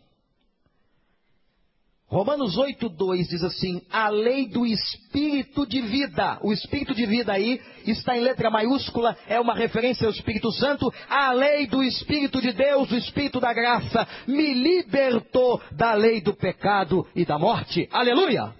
[2.08, 6.40] Romanos 8,2 diz assim: a lei do espírito de vida.
[6.44, 10.94] O espírito de vida aí está em letra maiúscula, é uma referência ao Espírito Santo.
[11.10, 16.34] A lei do espírito de Deus, o espírito da graça, me libertou da lei do
[16.36, 17.90] pecado e da morte.
[17.92, 18.54] Aleluia!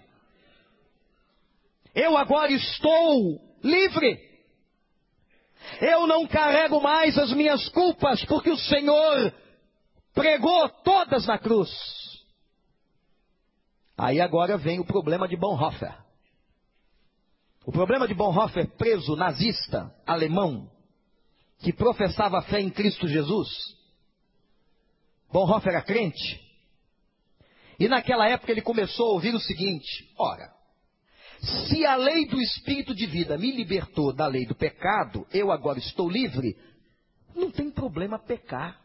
[1.94, 4.35] Eu agora estou livre.
[5.82, 9.34] Eu não carrego mais as minhas culpas, porque o Senhor
[10.14, 11.70] pregou todas na cruz.
[13.98, 15.96] Aí agora vem o problema de Bonhoeffer.
[17.66, 20.70] O problema de Bonhoeffer, preso nazista, alemão,
[21.60, 23.50] que professava fé em Cristo Jesus.
[25.32, 26.42] Bonhoeffer era crente.
[27.80, 30.55] E naquela época ele começou a ouvir o seguinte: ora,
[31.42, 35.80] se a lei do espírito de vida me libertou da lei do pecado, eu agora
[35.80, 36.58] estou livre,
[37.36, 38.82] não tem problema pecar.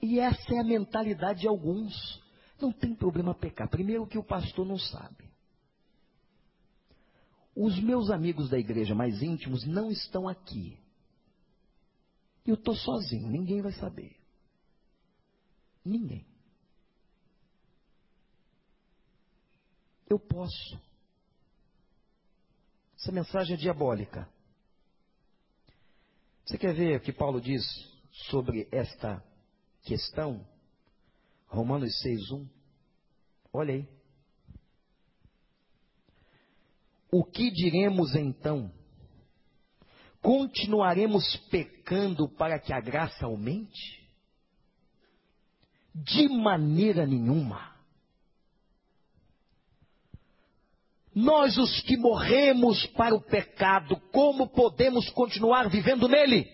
[0.00, 2.22] E essa é a mentalidade de alguns.
[2.60, 3.68] Não tem problema pecar.
[3.68, 5.26] Primeiro que o pastor não sabe.
[7.54, 10.78] Os meus amigos da igreja mais íntimos não estão aqui.
[12.46, 14.14] Eu estou sozinho, ninguém vai saber.
[15.84, 16.26] Ninguém.
[20.08, 20.80] Eu posso.
[22.96, 24.28] Essa mensagem é diabólica.
[26.44, 27.62] Você quer ver o que Paulo diz
[28.30, 29.22] sobre esta
[29.82, 30.46] questão,
[31.48, 32.48] Romanos 6,1.
[33.52, 33.88] Olha aí.
[37.10, 38.72] O que diremos então?
[40.20, 44.04] Continuaremos pecando para que a graça aumente?
[45.94, 47.75] De maneira nenhuma.
[51.16, 56.46] Nós, os que morremos para o pecado, como podemos continuar vivendo nele?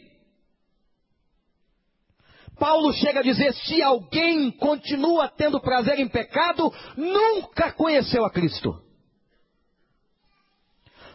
[2.57, 8.81] Paulo chega a dizer: se alguém continua tendo prazer em pecado, nunca conheceu a Cristo.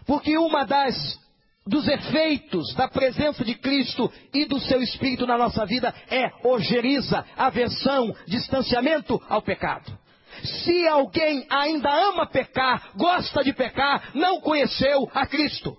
[0.06, 1.18] Porque uma das
[1.66, 7.26] dos efeitos da presença de Cristo e do seu Espírito na nossa vida é ojeriza,
[7.38, 9.98] aversão, distanciamento ao pecado.
[10.44, 15.78] Se alguém ainda ama pecar, gosta de pecar, não conheceu a Cristo.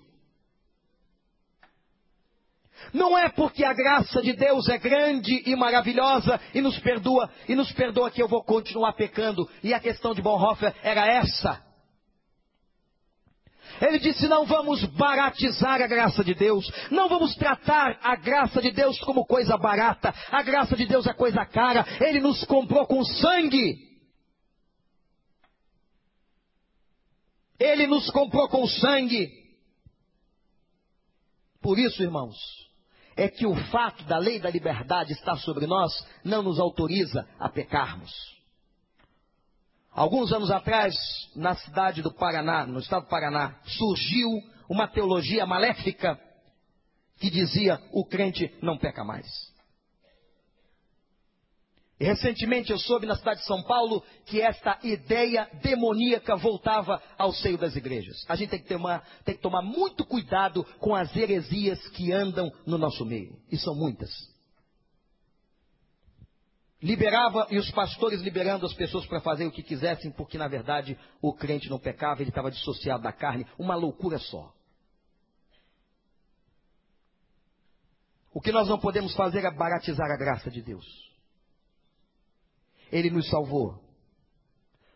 [2.93, 7.55] Não é porque a graça de Deus é grande e maravilhosa e nos perdoa, e
[7.55, 9.47] nos perdoa que eu vou continuar pecando.
[9.63, 11.61] E a questão de Bonhoeffer era essa.
[13.81, 18.71] Ele disse: não vamos baratizar a graça de Deus, não vamos tratar a graça de
[18.71, 23.03] Deus como coisa barata, a graça de Deus é coisa cara, Ele nos comprou com
[23.03, 23.88] sangue.
[27.59, 29.29] Ele nos comprou com sangue.
[31.61, 32.37] Por isso, irmãos,
[33.17, 35.91] é que o fato da lei da liberdade estar sobre nós
[36.23, 38.11] não nos autoriza a pecarmos.
[39.91, 40.95] Alguns anos atrás,
[41.35, 44.29] na cidade do Paraná, no estado do Paraná, surgiu
[44.69, 46.17] uma teologia maléfica
[47.19, 49.27] que dizia: o crente não peca mais.
[51.99, 57.33] E recentemente eu soube na cidade de São Paulo que esta ideia demoníaca voltava ao
[57.33, 58.25] seio das igrejas.
[58.29, 62.49] A gente tem que, tomar, tem que tomar muito cuidado com as heresias que andam
[62.65, 63.37] no nosso meio.
[63.51, 64.09] E são muitas.
[66.81, 70.97] Liberava e os pastores liberando as pessoas para fazer o que quisessem, porque na verdade
[71.21, 73.45] o crente não pecava, ele estava dissociado da carne.
[73.57, 74.53] Uma loucura só.
[78.33, 81.08] O que nós não podemos fazer é baratizar a graça de Deus.
[82.91, 83.83] Ele nos salvou.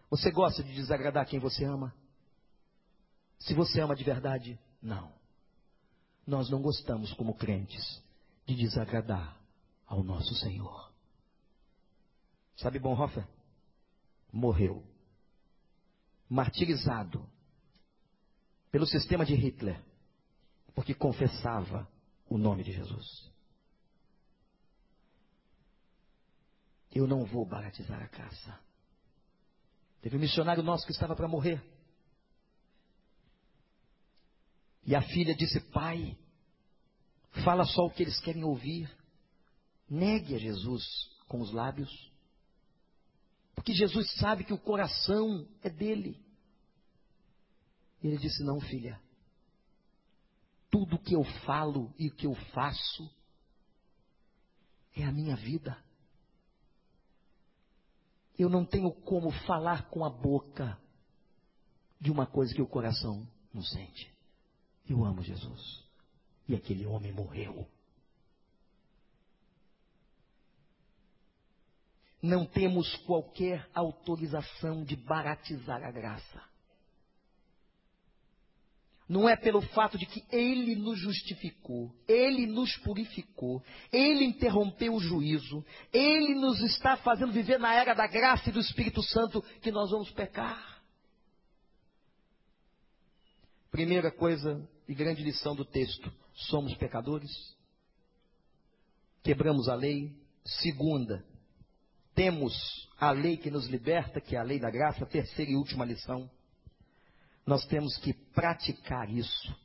[0.10, 1.94] Você gosta de desagradar quem você ama?
[3.40, 5.12] Se você ama de verdade, não.
[6.26, 8.02] Nós não gostamos, como crentes,
[8.46, 9.38] de desagradar
[9.86, 10.92] ao nosso Senhor.
[12.56, 13.28] Sabe Bonhoeffer?
[14.32, 14.84] Morreu.
[16.30, 17.28] Martirizado
[18.72, 19.84] pelo sistema de Hitler,
[20.74, 21.88] porque confessava
[22.28, 23.33] o nome de Jesus.
[26.94, 28.60] Eu não vou baratizar a caça.
[30.02, 31.64] Teve um missionário nosso que estava para morrer.
[34.86, 36.16] E a filha disse: Pai,
[37.44, 38.92] fala só o que eles querem ouvir.
[39.90, 40.84] Negue a Jesus
[41.28, 42.12] com os lábios.
[43.56, 46.22] Porque Jesus sabe que o coração é dele.
[48.04, 49.02] E ele disse: Não, filha.
[50.70, 53.10] Tudo que eu falo e o que eu faço
[54.96, 55.82] é a minha vida.
[58.38, 60.78] Eu não tenho como falar com a boca
[62.00, 64.12] de uma coisa que o coração não sente.
[64.90, 65.84] Eu amo Jesus.
[66.48, 67.68] E aquele homem morreu.
[72.24, 76.53] não temos qualquer autorização de baratizar a graça.
[79.14, 83.62] Não é pelo fato de que Ele nos justificou, Ele nos purificou,
[83.92, 88.60] Ele interrompeu o juízo, Ele nos está fazendo viver na era da graça e do
[88.60, 90.82] Espírito Santo que nós vamos pecar.
[93.70, 97.30] Primeira coisa e grande lição do texto: somos pecadores,
[99.22, 100.12] quebramos a lei.
[100.44, 101.24] Segunda,
[102.16, 105.06] temos a lei que nos liberta, que é a lei da graça.
[105.06, 106.28] Terceira e última lição
[107.46, 109.56] nós temos que praticar isso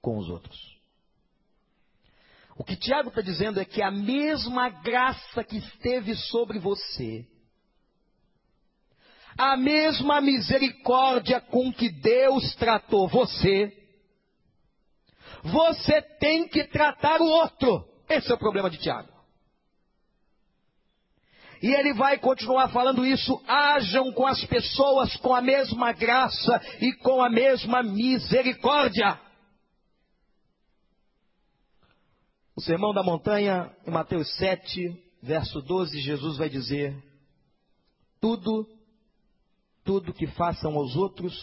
[0.00, 0.76] com os outros.
[2.56, 7.26] O que Tiago está dizendo é que a mesma graça que esteve sobre você,
[9.36, 13.76] a mesma misericórdia com que Deus tratou você,
[15.42, 17.86] você tem que tratar o outro.
[18.08, 19.15] Esse é o problema de Tiago.
[21.62, 23.42] E ele vai continuar falando isso.
[23.46, 29.20] Hajam com as pessoas com a mesma graça e com a mesma misericórdia.
[32.54, 36.96] O Sermão da Montanha, em Mateus 7, verso 12, Jesus vai dizer:
[38.20, 38.66] Tudo,
[39.84, 41.34] tudo que façam aos outros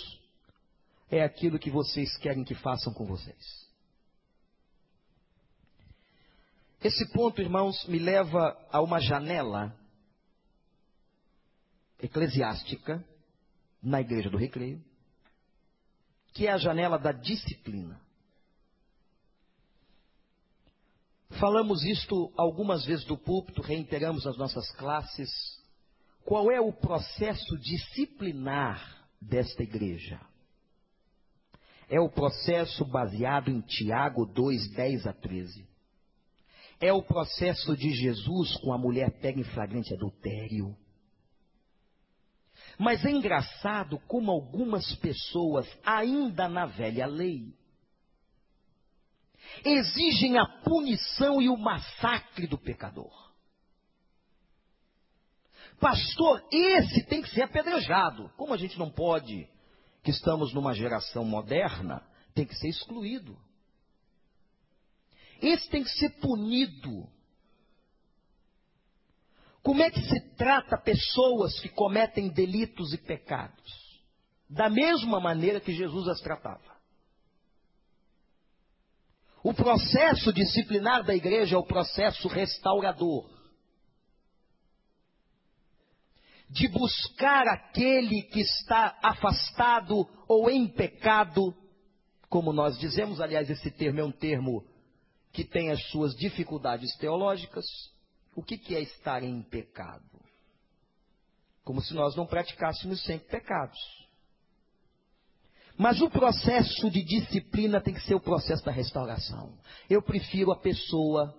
[1.10, 3.64] é aquilo que vocês querem que façam com vocês.
[6.84, 9.74] Esse ponto, irmãos, me leva a uma janela
[12.04, 13.04] eclesiástica
[13.82, 14.84] na igreja do recreio,
[16.34, 18.00] que é a janela da disciplina.
[21.40, 25.30] Falamos isto algumas vezes do púlpito, reiteramos nas nossas classes.
[26.26, 30.20] Qual é o processo disciplinar desta igreja?
[31.90, 35.68] É o processo baseado em Tiago 2, 10 a 13.
[36.80, 40.76] É o processo de Jesus com a mulher pega em flagrante adultério.
[42.78, 47.54] Mas é engraçado como algumas pessoas, ainda na velha lei,
[49.64, 53.32] exigem a punição e o massacre do pecador.
[55.80, 58.30] Pastor, esse tem que ser apedrejado.
[58.38, 59.50] Como a gente não pode,
[60.02, 62.02] que estamos numa geração moderna,
[62.34, 63.38] tem que ser excluído.
[65.42, 67.10] Esse tem que ser punido.
[69.64, 74.04] Como é que se trata pessoas que cometem delitos e pecados?
[74.50, 76.74] Da mesma maneira que Jesus as tratava.
[79.42, 83.30] O processo disciplinar da igreja é o processo restaurador.
[86.50, 91.56] De buscar aquele que está afastado ou em pecado,
[92.30, 94.66] como nós dizemos, aliás, esse termo é um termo
[95.32, 97.66] que tem as suas dificuldades teológicas,
[98.36, 100.04] o que, que é estar em pecado?
[101.64, 103.80] Como se nós não praticássemos sempre pecados.
[105.78, 109.58] Mas o processo de disciplina tem que ser o processo da restauração.
[109.90, 111.34] Eu prefiro a pessoa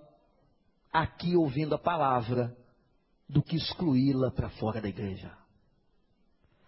[0.92, 2.56] aqui ouvindo a palavra
[3.28, 5.36] do que excluí-la para fora da igreja.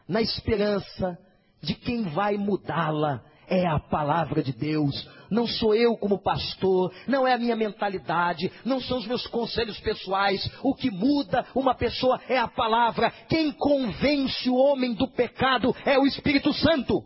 [0.07, 1.19] Na esperança
[1.61, 5.09] de quem vai mudá-la é a palavra de Deus.
[5.31, 9.79] Não sou eu como pastor, não é a minha mentalidade, não são os meus conselhos
[9.81, 10.49] pessoais.
[10.63, 13.11] O que muda uma pessoa é a palavra.
[13.29, 17.03] Quem convence o homem do pecado é o Espírito Santo.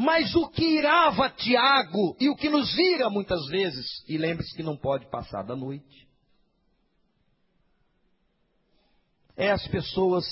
[0.00, 4.62] Mas o que irava Tiago e o que nos ira muitas vezes, e lembre-se que
[4.62, 6.08] não pode passar da noite,
[9.36, 10.24] é as pessoas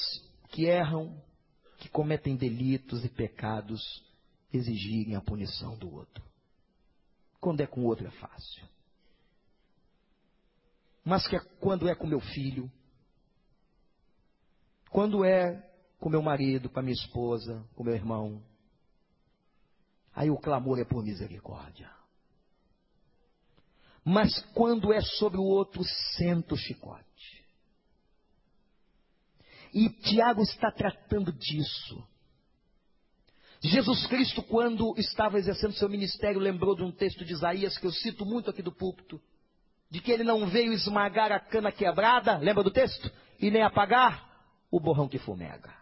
[0.51, 1.21] que erram,
[1.87, 4.05] que cometem delitos e pecados
[4.53, 6.23] exigirem a punição do outro.
[7.41, 8.67] Quando é com o outro é fácil.
[11.05, 12.71] Mas que é, quando é com meu filho,
[14.91, 15.65] quando é
[16.01, 18.43] com meu marido, com a minha esposa, com meu irmão,
[20.13, 21.89] aí o clamor é por misericórdia.
[24.05, 25.85] Mas quando é sobre o outro,
[26.17, 27.05] senta o chicote.
[29.77, 32.03] E Tiago está tratando disso.
[33.61, 37.93] Jesus Cristo, quando estava exercendo seu ministério, lembrou de um texto de Isaías que eu
[37.93, 39.21] cito muito aqui do púlpito,
[39.91, 43.13] de que ele não veio esmagar a cana quebrada, lembra do texto?
[43.39, 44.27] E nem apagar
[44.71, 45.77] o borrão que fumega.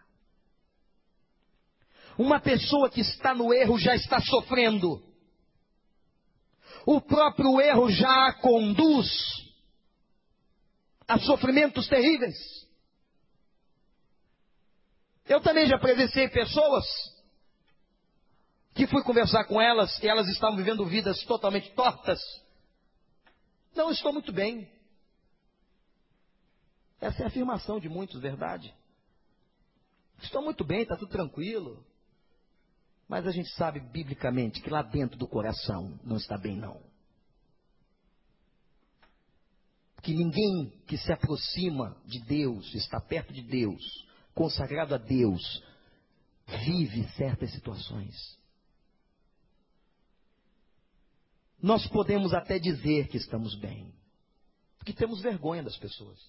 [2.17, 5.01] Uma pessoa que está no erro já está sofrendo.
[6.85, 9.07] O próprio erro já a conduz
[11.07, 12.64] a sofrimentos terríveis.
[15.27, 16.85] Eu também já presenciei pessoas
[18.75, 22.19] que fui conversar com elas e elas estavam vivendo vidas totalmente tortas.
[23.75, 24.69] Não estou muito bem.
[27.01, 28.73] Essa é a afirmação de muitos, verdade?
[30.21, 31.83] Estou muito bem, está tudo tranquilo.
[33.07, 36.81] Mas a gente sabe biblicamente que lá dentro do coração não está bem, não.
[40.01, 44.04] Que ninguém que se aproxima de Deus, está perto de Deus,
[44.35, 45.63] consagrado a Deus,
[46.45, 48.37] vive certas situações.
[51.59, 53.91] Nós podemos até dizer que estamos bem,
[54.77, 56.19] porque temos vergonha das pessoas.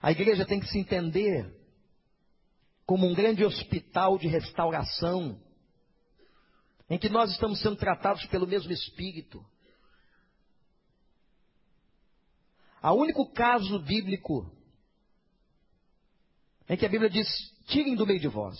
[0.00, 1.54] A igreja tem que se entender
[2.86, 5.40] como um grande hospital de restauração,
[6.88, 9.44] em que nós estamos sendo tratados pelo mesmo Espírito.
[12.82, 14.55] O único caso bíblico
[16.68, 17.28] em que a Bíblia diz:
[17.66, 18.58] tirem do meio de vós,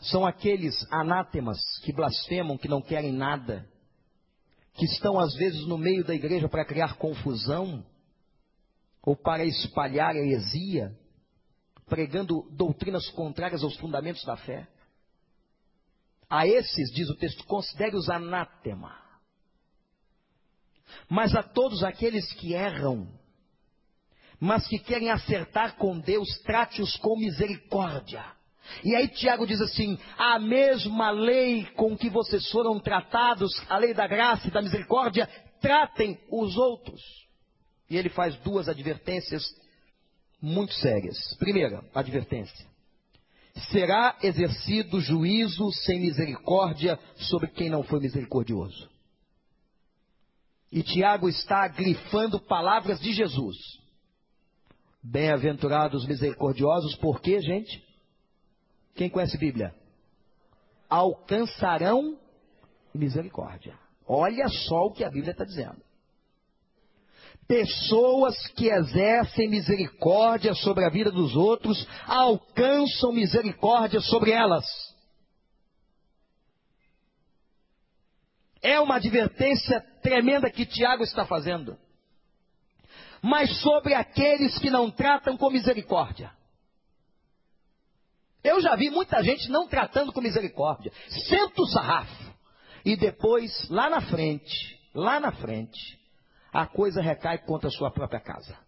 [0.00, 3.68] são aqueles anátemas que blasfemam, que não querem nada,
[4.74, 7.84] que estão às vezes no meio da igreja para criar confusão,
[9.02, 10.96] ou para espalhar heresia,
[11.86, 14.68] pregando doutrinas contrárias aos fundamentos da fé.
[16.28, 18.96] A esses, diz o texto, considere-os anátema.
[21.08, 23.08] Mas a todos aqueles que erram,
[24.40, 28.24] mas que querem acertar com Deus, trate-os com misericórdia.
[28.82, 33.92] E aí Tiago diz assim: a mesma lei com que vocês foram tratados, a lei
[33.92, 35.28] da graça e da misericórdia,
[35.60, 37.02] tratem os outros.
[37.90, 39.44] E ele faz duas advertências
[40.40, 41.18] muito sérias.
[41.38, 42.70] Primeira, advertência.
[43.70, 48.88] Será exercido juízo sem misericórdia sobre quem não foi misericordioso.
[50.72, 53.79] E Tiago está grifando palavras de Jesus.
[55.02, 57.82] Bem-aventurados misericordiosos, por quê, gente?
[58.94, 59.74] Quem conhece Bíblia?
[60.88, 62.18] Alcançarão
[62.94, 63.78] misericórdia.
[64.06, 65.80] Olha só o que a Bíblia está dizendo.
[67.46, 74.64] Pessoas que exercem misericórdia sobre a vida dos outros alcançam misericórdia sobre elas.
[78.62, 81.76] É uma advertência tremenda que Tiago está fazendo.
[83.22, 86.32] Mas sobre aqueles que não tratam com misericórdia.
[88.42, 90.92] Eu já vi muita gente não tratando com misericórdia.
[91.28, 92.34] Senta o sarrafo.
[92.84, 96.00] E depois, lá na frente, lá na frente,
[96.52, 98.58] a coisa recai contra a sua própria casa.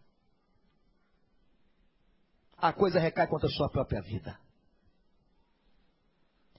[2.58, 4.38] A coisa recai contra a sua própria vida.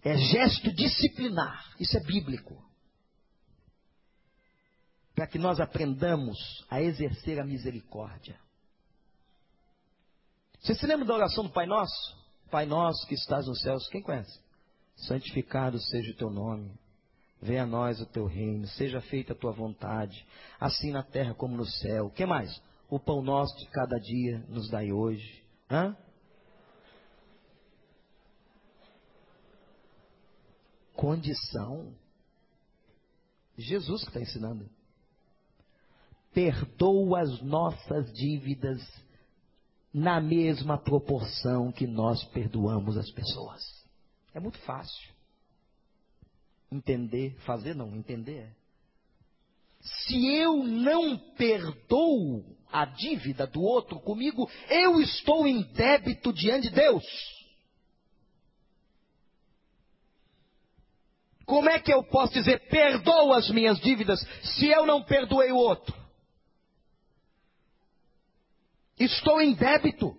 [0.02, 2.62] É gesto disciplinar, isso é bíblico.
[5.16, 8.39] Para que nós aprendamos a exercer a misericórdia.
[10.59, 12.18] Você se lembra da oração do Pai Nosso?
[12.49, 14.39] Pai Nosso que estás nos céus, quem conhece?
[14.95, 16.72] Santificado seja o teu nome.
[17.41, 20.26] Venha a nós o teu reino, seja feita a tua vontade,
[20.59, 22.05] assim na terra como no céu.
[22.05, 22.61] O que mais?
[22.89, 25.43] O pão nosso de cada dia nos dai hoje.
[25.70, 25.97] Hã?
[30.93, 31.93] Condição.
[33.57, 34.70] Jesus que está ensinando.
[36.34, 38.81] Perdoa as nossas dívidas
[39.93, 43.61] na mesma proporção que nós perdoamos as pessoas.
[44.34, 45.13] É muito fácil.
[46.71, 48.49] Entender, fazer não, entender.
[49.79, 56.75] Se eu não perdoo a dívida do outro comigo, eu estou em débito diante de
[56.75, 57.03] Deus.
[61.45, 64.19] Como é que eu posso dizer perdoo as minhas dívidas
[64.57, 66.03] se eu não perdoei o outro?
[69.00, 70.16] Estou em débito.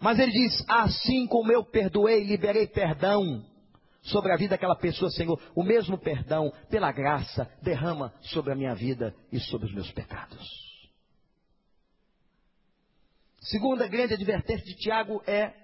[0.00, 3.44] Mas ele diz: assim como eu perdoei, liberei perdão
[4.02, 8.74] sobre a vida daquela pessoa, Senhor, o mesmo perdão, pela graça, derrama sobre a minha
[8.74, 10.68] vida e sobre os meus pecados.
[13.40, 15.54] Segunda grande advertência de Tiago é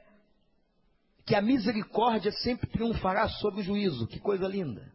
[1.26, 4.06] que a misericórdia sempre triunfará sobre o juízo.
[4.06, 4.92] Que coisa linda.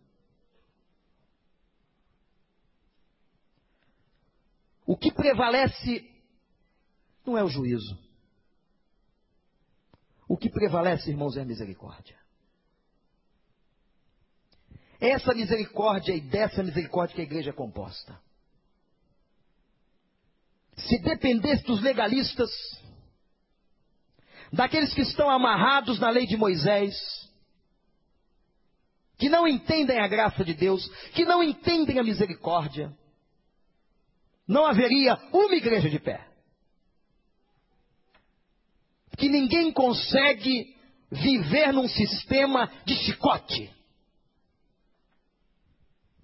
[4.90, 6.04] O que prevalece
[7.24, 7.96] não é o juízo.
[10.28, 12.18] O que prevalece, irmãos, é a misericórdia.
[15.00, 18.20] Essa misericórdia e dessa misericórdia que a igreja é composta.
[20.76, 22.50] Se dependesse dos legalistas,
[24.52, 26.96] daqueles que estão amarrados na lei de Moisés,
[29.20, 32.98] que não entendem a graça de Deus, que não entendem a misericórdia,
[34.50, 36.28] não haveria uma igreja de pé.
[39.16, 40.76] Que ninguém consegue
[41.12, 43.72] viver num sistema de chicote.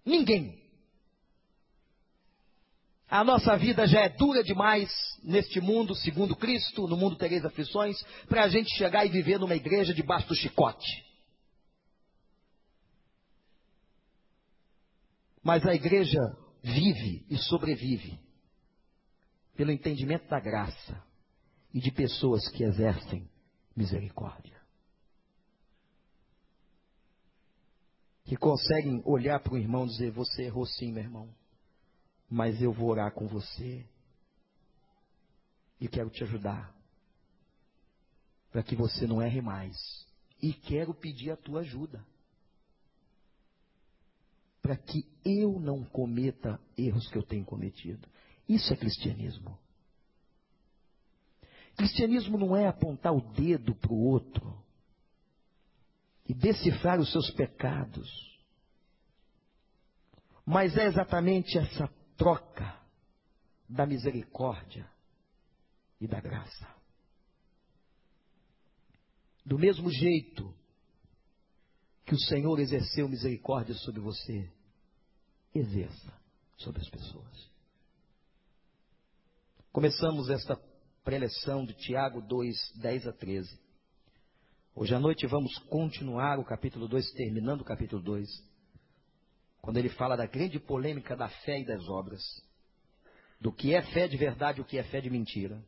[0.03, 0.59] Ninguém.
[3.07, 4.89] A nossa vida já é dura demais
[5.23, 9.55] neste mundo, segundo Cristo, no mundo tereis aflições, para a gente chegar e viver numa
[9.55, 11.05] igreja debaixo do chicote.
[15.43, 16.19] Mas a igreja
[16.65, 18.19] vive e sobrevive
[19.55, 20.99] pelo entendimento da graça
[21.71, 23.29] e de pessoas que exercem
[23.75, 24.59] misericórdia.
[28.23, 31.29] Que conseguem olhar para o irmão e dizer: Você errou sim, meu irmão,
[32.27, 33.87] mas eu vou orar com você
[35.79, 36.75] e quero te ajudar
[38.51, 39.77] para que você não erre mais.
[40.41, 42.03] E quero pedir a tua ajuda
[44.65, 48.09] para que eu não cometa erros que eu tenho cometido.
[48.49, 49.55] Isso é cristianismo.
[51.77, 54.59] Cristianismo não é apontar o dedo para o outro
[56.27, 58.09] e decifrar os seus pecados,
[60.43, 61.87] mas é exatamente essa
[62.17, 62.75] troca
[63.69, 64.89] da misericórdia
[66.01, 66.67] e da graça.
[69.45, 70.51] Do mesmo jeito
[72.05, 74.47] que o Senhor exerceu misericórdia sobre você,
[75.53, 76.13] exerça
[76.57, 77.49] sobre as pessoas.
[79.71, 80.55] Começamos esta
[81.03, 83.59] preleção de Tiago 2, 10 a 13.
[84.75, 88.27] Hoje à noite vamos continuar o capítulo 2, terminando o capítulo 2,
[89.61, 92.21] quando ele fala da grande polêmica da fé e das obras,
[93.41, 95.63] do que é fé de verdade e o que é fé de mentira.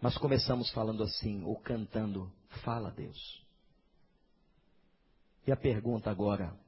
[0.00, 2.32] Mas começamos falando assim, ou cantando,
[2.62, 3.45] fala Deus.
[5.46, 6.58] E a pergunta agora,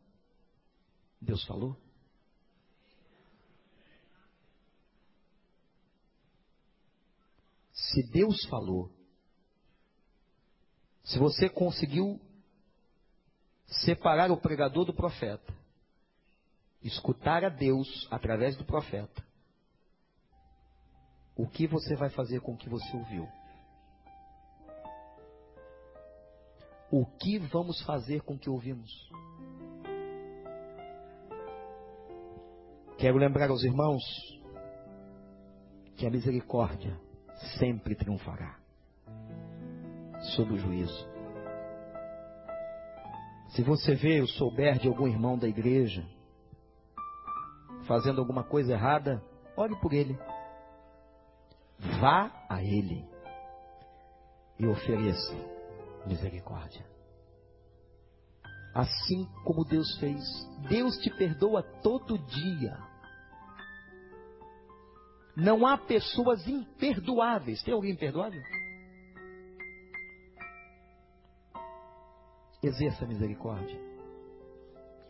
[1.21, 1.77] Deus falou?
[7.73, 8.93] Se Deus falou,
[11.03, 12.21] se você conseguiu
[13.85, 15.53] separar o pregador do profeta,
[16.83, 19.27] escutar a Deus através do profeta,
[21.35, 23.29] o que você vai fazer com o que você ouviu?
[26.91, 28.91] O que vamos fazer com o que ouvimos?
[32.97, 34.03] Quero lembrar aos irmãos
[35.97, 36.99] que a misericórdia
[37.59, 38.59] sempre triunfará
[40.35, 41.09] sobre o juízo.
[43.51, 46.05] Se você vê ou souber de algum irmão da igreja
[47.87, 49.23] fazendo alguma coisa errada,
[49.57, 50.19] ore por ele.
[52.01, 53.05] Vá a ele
[54.59, 55.58] e ofereça
[56.09, 56.85] misericórdia.
[58.75, 60.25] Assim como Deus fez,
[60.69, 62.77] Deus te perdoa todo dia.
[65.37, 67.63] Não há pessoas imperdoáveis.
[67.63, 68.43] Tem alguém imperdoável?
[72.63, 73.81] Exerça a misericórdia.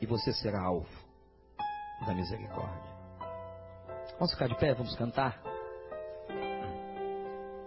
[0.00, 0.88] E você será alvo
[2.06, 2.98] da misericórdia.
[4.12, 5.42] Vamos ficar de pé, vamos cantar.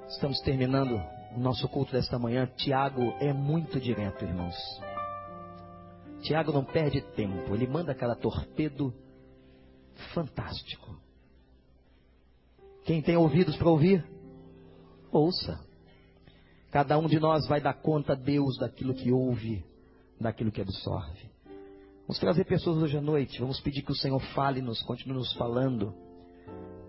[0.08, 1.02] Estamos terminando
[1.36, 2.46] o nosso culto desta manhã.
[2.58, 4.56] Tiago é muito direto, irmãos.
[6.22, 8.94] Tiago não perde tempo, ele manda aquela torpedo
[10.14, 10.96] fantástico.
[12.86, 14.06] Quem tem ouvidos para ouvir,
[15.12, 15.60] ouça.
[16.72, 19.66] Cada um de nós vai dar conta a Deus daquilo que ouve,
[20.20, 21.30] daquilo que absorve.
[22.08, 23.40] Vamos trazer pessoas hoje à noite.
[23.40, 25.94] Vamos pedir que o Senhor fale-nos, continue nos falando.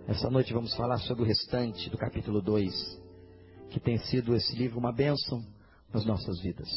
[0.07, 3.01] Essa noite vamos falar sobre o restante do capítulo 2,
[3.72, 5.42] que tem sido esse livro uma bênção
[5.92, 6.68] nas nossas vidas.